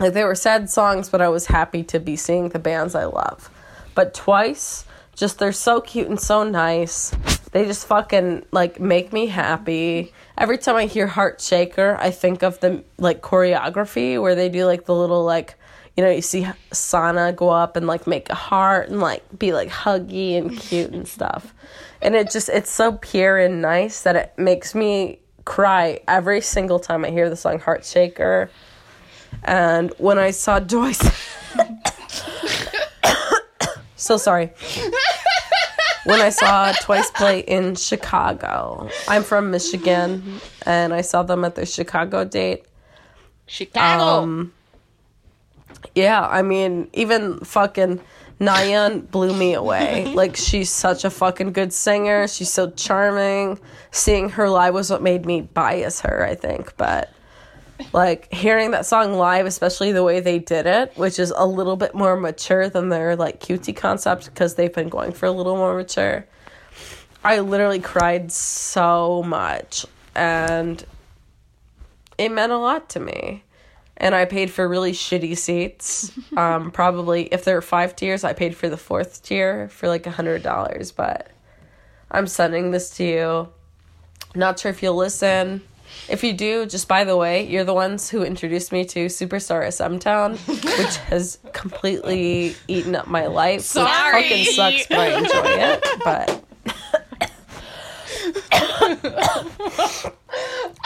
[0.00, 3.04] Like they were sad songs, but I was happy to be seeing the bands I
[3.04, 3.50] love.
[3.94, 4.86] But twice,
[5.18, 7.10] just they're so cute and so nice.
[7.50, 10.12] They just fucking like make me happy.
[10.36, 14.64] Every time I hear Heart Shaker, I think of the like choreography where they do
[14.64, 15.56] like the little like
[15.96, 19.52] you know, you see Sana go up and like make a heart and like be
[19.52, 21.52] like huggy and cute and stuff.
[22.00, 26.78] And it just it's so pure and nice that it makes me cry every single
[26.78, 28.50] time I hear the song Heart Shaker.
[29.42, 31.02] And when I saw Joyce
[33.98, 34.52] So sorry.
[36.08, 38.88] When I saw Twice play in Chicago.
[39.06, 42.64] I'm from Michigan and I saw them at the Chicago date.
[43.46, 44.04] Chicago.
[44.04, 44.52] Um,
[45.94, 48.00] yeah, I mean, even fucking
[48.40, 50.14] Nayeon blew me away.
[50.18, 52.26] Like, she's such a fucking good singer.
[52.26, 53.60] She's so charming.
[53.90, 56.76] Seeing her live was what made me bias her, I think.
[56.76, 57.12] But,
[57.92, 61.76] like, hearing that song live, especially the way they did it, which is a little
[61.76, 65.56] bit more mature than their, like, cutie concept because they've been going for a little
[65.56, 66.26] more mature.
[67.24, 69.86] I literally cried so much.
[70.14, 70.84] And
[72.16, 73.44] it meant a lot to me
[73.98, 76.12] and I paid for really shitty seats.
[76.36, 80.06] Um, probably if there were five tiers, I paid for the fourth tier for like
[80.06, 80.92] a hundred dollars.
[80.92, 81.32] But
[82.12, 83.48] I'm sending this to you.
[84.36, 85.62] Not sure if you'll listen.
[86.08, 89.70] If you do, just by the way, you're the ones who introduced me to Superstar
[89.70, 93.60] SM Town, which has completely eaten up my life.
[93.62, 94.22] Sorry.
[94.22, 95.84] Which fucking sucks, but I enjoy it.
[96.04, 96.44] But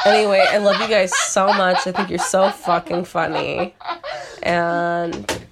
[0.05, 1.87] Anyway, I love you guys so much.
[1.87, 3.75] I think you're so fucking funny.
[4.43, 5.47] And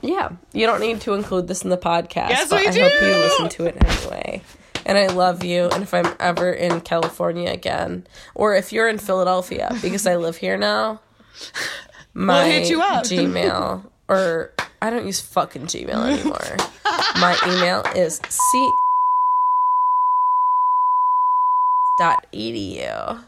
[0.00, 2.30] yeah, you don't need to include this in the podcast.
[2.30, 4.42] Yes, but I hope you listen to it anyway.
[4.90, 5.68] And I love you.
[5.68, 10.38] And if I'm ever in California again, or if you're in Philadelphia, because I live
[10.38, 11.00] here now,
[12.14, 13.04] my hit you up.
[13.04, 16.56] Gmail, or I don't use fucking Gmail anymore.
[17.20, 18.70] my email is c
[21.96, 23.22] dot edu.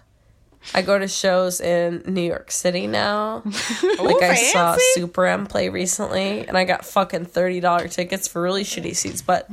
[0.75, 3.43] I go to shows in New York City now.
[4.01, 4.83] like I saw fancy.
[4.95, 9.23] Super M play recently, and I got fucking thirty dollar tickets for really shitty seats.
[9.23, 9.49] But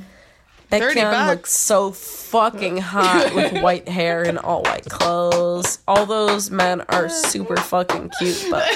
[0.70, 1.28] 30 Baekhyun bucks.
[1.30, 5.80] looked so fucking hot with white hair and all white clothes.
[5.88, 8.67] All those men are super fucking cute, but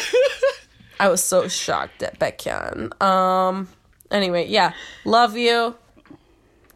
[1.00, 3.02] I was so shocked at Baekhyun.
[3.02, 3.70] Um.
[4.12, 4.74] Anyway, yeah,
[5.06, 5.76] love you.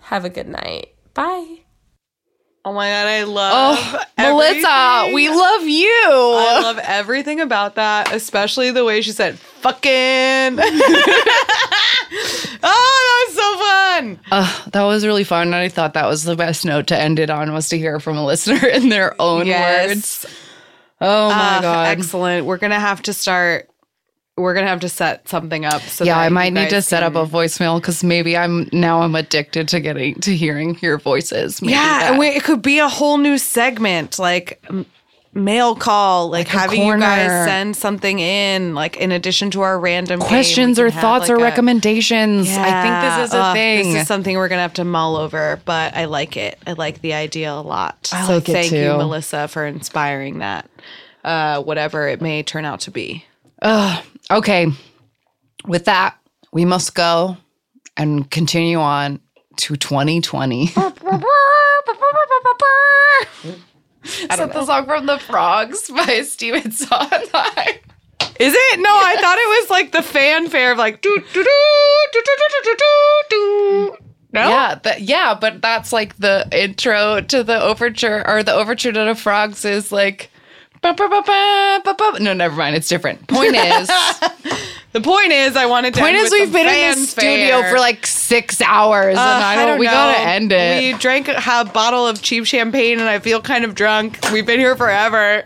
[0.02, 0.94] Have a good night.
[1.14, 1.60] Bye.
[2.68, 5.88] Oh my god, I love oh, Melissa, we love you.
[5.90, 10.60] I love everything about that, especially the way she said "fucking."
[12.64, 14.20] oh, that was so fun.
[14.32, 15.48] Uh, that was really fun.
[15.48, 18.02] And I thought that was the best note to end it on was to hear
[18.02, 19.88] from a listener in their own Yes.
[20.26, 20.26] words.
[21.00, 21.88] Oh my Ah, god.
[21.88, 22.46] excellent.
[22.46, 23.70] We're gonna have to start.
[24.38, 25.82] We're gonna have to set something up.
[25.82, 29.16] So yeah, I might need to set up a voicemail because maybe I'm now I'm
[29.16, 31.60] addicted to getting to hearing your voices.
[31.62, 34.64] Maybe Yeah, that- and we, it could be a whole new segment, like
[35.34, 39.80] mail call, like, Like having you guys send something in, like in addition to our
[39.80, 42.48] random questions or thoughts or a- recommendations.
[42.50, 43.94] I think this is a uh, thing.
[43.94, 46.60] This is something we're gonna have to mull over, but I like it.
[46.68, 48.10] I like the idea a lot.
[48.14, 48.90] I so like it thank you.
[48.98, 50.70] Melissa, for inspiring that.
[51.24, 53.26] Uh, whatever it may turn out to be.
[54.32, 54.68] Okay.
[55.66, 56.18] With that,
[56.52, 57.38] we must go
[57.96, 59.22] and continue on
[59.58, 60.64] to 2020.
[60.64, 60.96] Is that
[64.54, 67.76] the song from The Frogs by Stephen Sondheim?
[68.40, 68.80] Is it?
[68.80, 71.44] No, I thought it was like the fanfare of like do do do
[72.14, 72.86] do do do do do
[73.30, 73.98] do.
[74.34, 74.50] No.
[74.50, 79.06] Yeah, that, yeah, but that's like the intro to the overture, or the overture to
[79.06, 80.30] the frogs is like.
[80.82, 82.20] Ba, ba, ba.
[82.20, 82.76] No, never mind.
[82.76, 83.28] It's different.
[83.28, 83.88] Point is,
[84.94, 86.00] The point is, I wanted to.
[86.00, 89.80] point is, we've been in this studio for like six hours, Uh, and I don't.
[89.80, 90.82] we gotta end it.
[90.94, 94.20] We drank a, a bottle of cheap champagne, and I feel kind of drunk.
[94.32, 95.44] We've been here forever.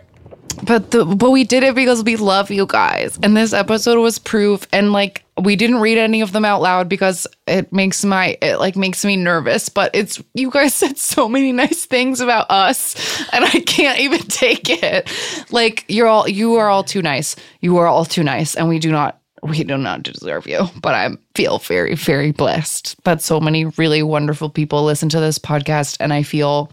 [0.63, 4.19] But the, but we did it because we love you guys, and this episode was
[4.19, 4.67] proof.
[4.71, 8.57] And like we didn't read any of them out loud because it makes my it
[8.57, 9.69] like makes me nervous.
[9.69, 12.95] But it's you guys said so many nice things about us,
[13.31, 15.11] and I can't even take it.
[15.51, 17.35] Like you're all you are all too nice.
[17.61, 20.67] You are all too nice, and we do not we do not deserve you.
[20.81, 25.39] But I feel very very blessed that so many really wonderful people listen to this
[25.39, 26.71] podcast, and I feel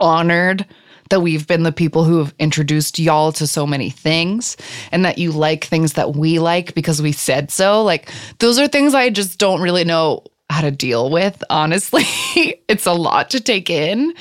[0.00, 0.66] honored
[1.10, 4.56] that we've been the people who have introduced y'all to so many things
[4.92, 7.82] and that you like things that we like because we said so.
[7.82, 12.04] Like, those are things I just don't really know how to deal with, honestly.
[12.68, 14.14] it's a lot to take in,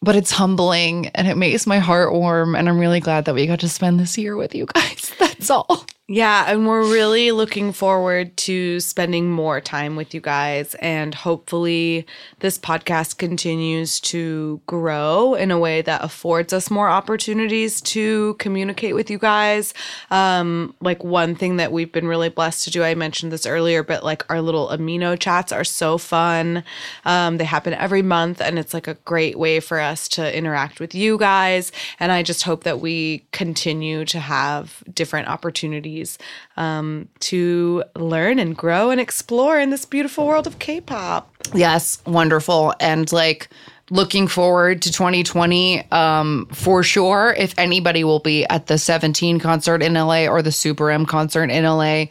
[0.00, 2.54] but it's humbling and it makes my heart warm.
[2.54, 5.12] And I'm really glad that we got to spend this year with you guys.
[5.42, 5.84] That's all.
[6.08, 10.74] Yeah, and we're really looking forward to spending more time with you guys.
[10.74, 12.06] And hopefully,
[12.40, 18.94] this podcast continues to grow in a way that affords us more opportunities to communicate
[18.94, 19.72] with you guys.
[20.10, 23.82] Um, like, one thing that we've been really blessed to do, I mentioned this earlier,
[23.82, 26.62] but like our little amino chats are so fun.
[27.06, 30.78] Um, they happen every month, and it's like a great way for us to interact
[30.78, 31.72] with you guys.
[31.98, 36.18] And I just hope that we continue to have different opportunities
[36.56, 41.28] um, to learn and grow and explore in this beautiful world of K-pop.
[41.54, 42.74] Yes, wonderful.
[42.80, 43.48] And like
[43.90, 49.82] looking forward to 2020 um for sure if anybody will be at the 17 concert
[49.82, 52.04] in LA or the Super M concert in LA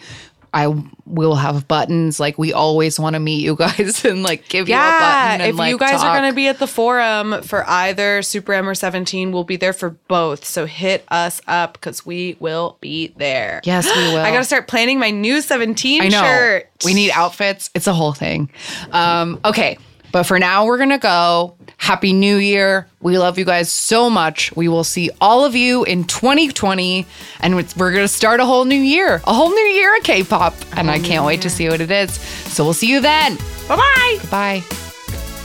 [0.54, 0.68] I
[1.06, 4.76] will have buttons like we always want to meet you guys and like give you
[4.76, 7.42] a Yeah, button and if like you guys are going to be at the forum
[7.44, 10.44] for either Super M or 17, we'll be there for both.
[10.44, 13.62] So hit us up because we will be there.
[13.64, 14.18] Yes, we will.
[14.18, 16.22] I got to start planning my new 17 I know.
[16.22, 16.70] shirt.
[16.84, 17.70] We need outfits.
[17.74, 18.50] It's a whole thing.
[18.92, 19.78] Um, okay.
[20.12, 21.56] But for now, we're going to go.
[21.78, 22.88] Happy New Year.
[23.02, 24.56] We love you guys so much.
[24.56, 27.06] We will see all of you in 2020.
[27.40, 30.24] And we're going to start a whole new year, a whole new year of K
[30.24, 30.54] pop.
[30.76, 32.14] And I can't wait to see what it is.
[32.14, 33.38] So we'll see you then.
[33.68, 34.20] Bye bye.
[34.30, 34.64] Bye.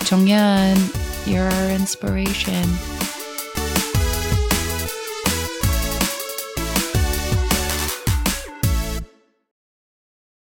[0.05, 2.96] Jonghyun, you're our inspiration.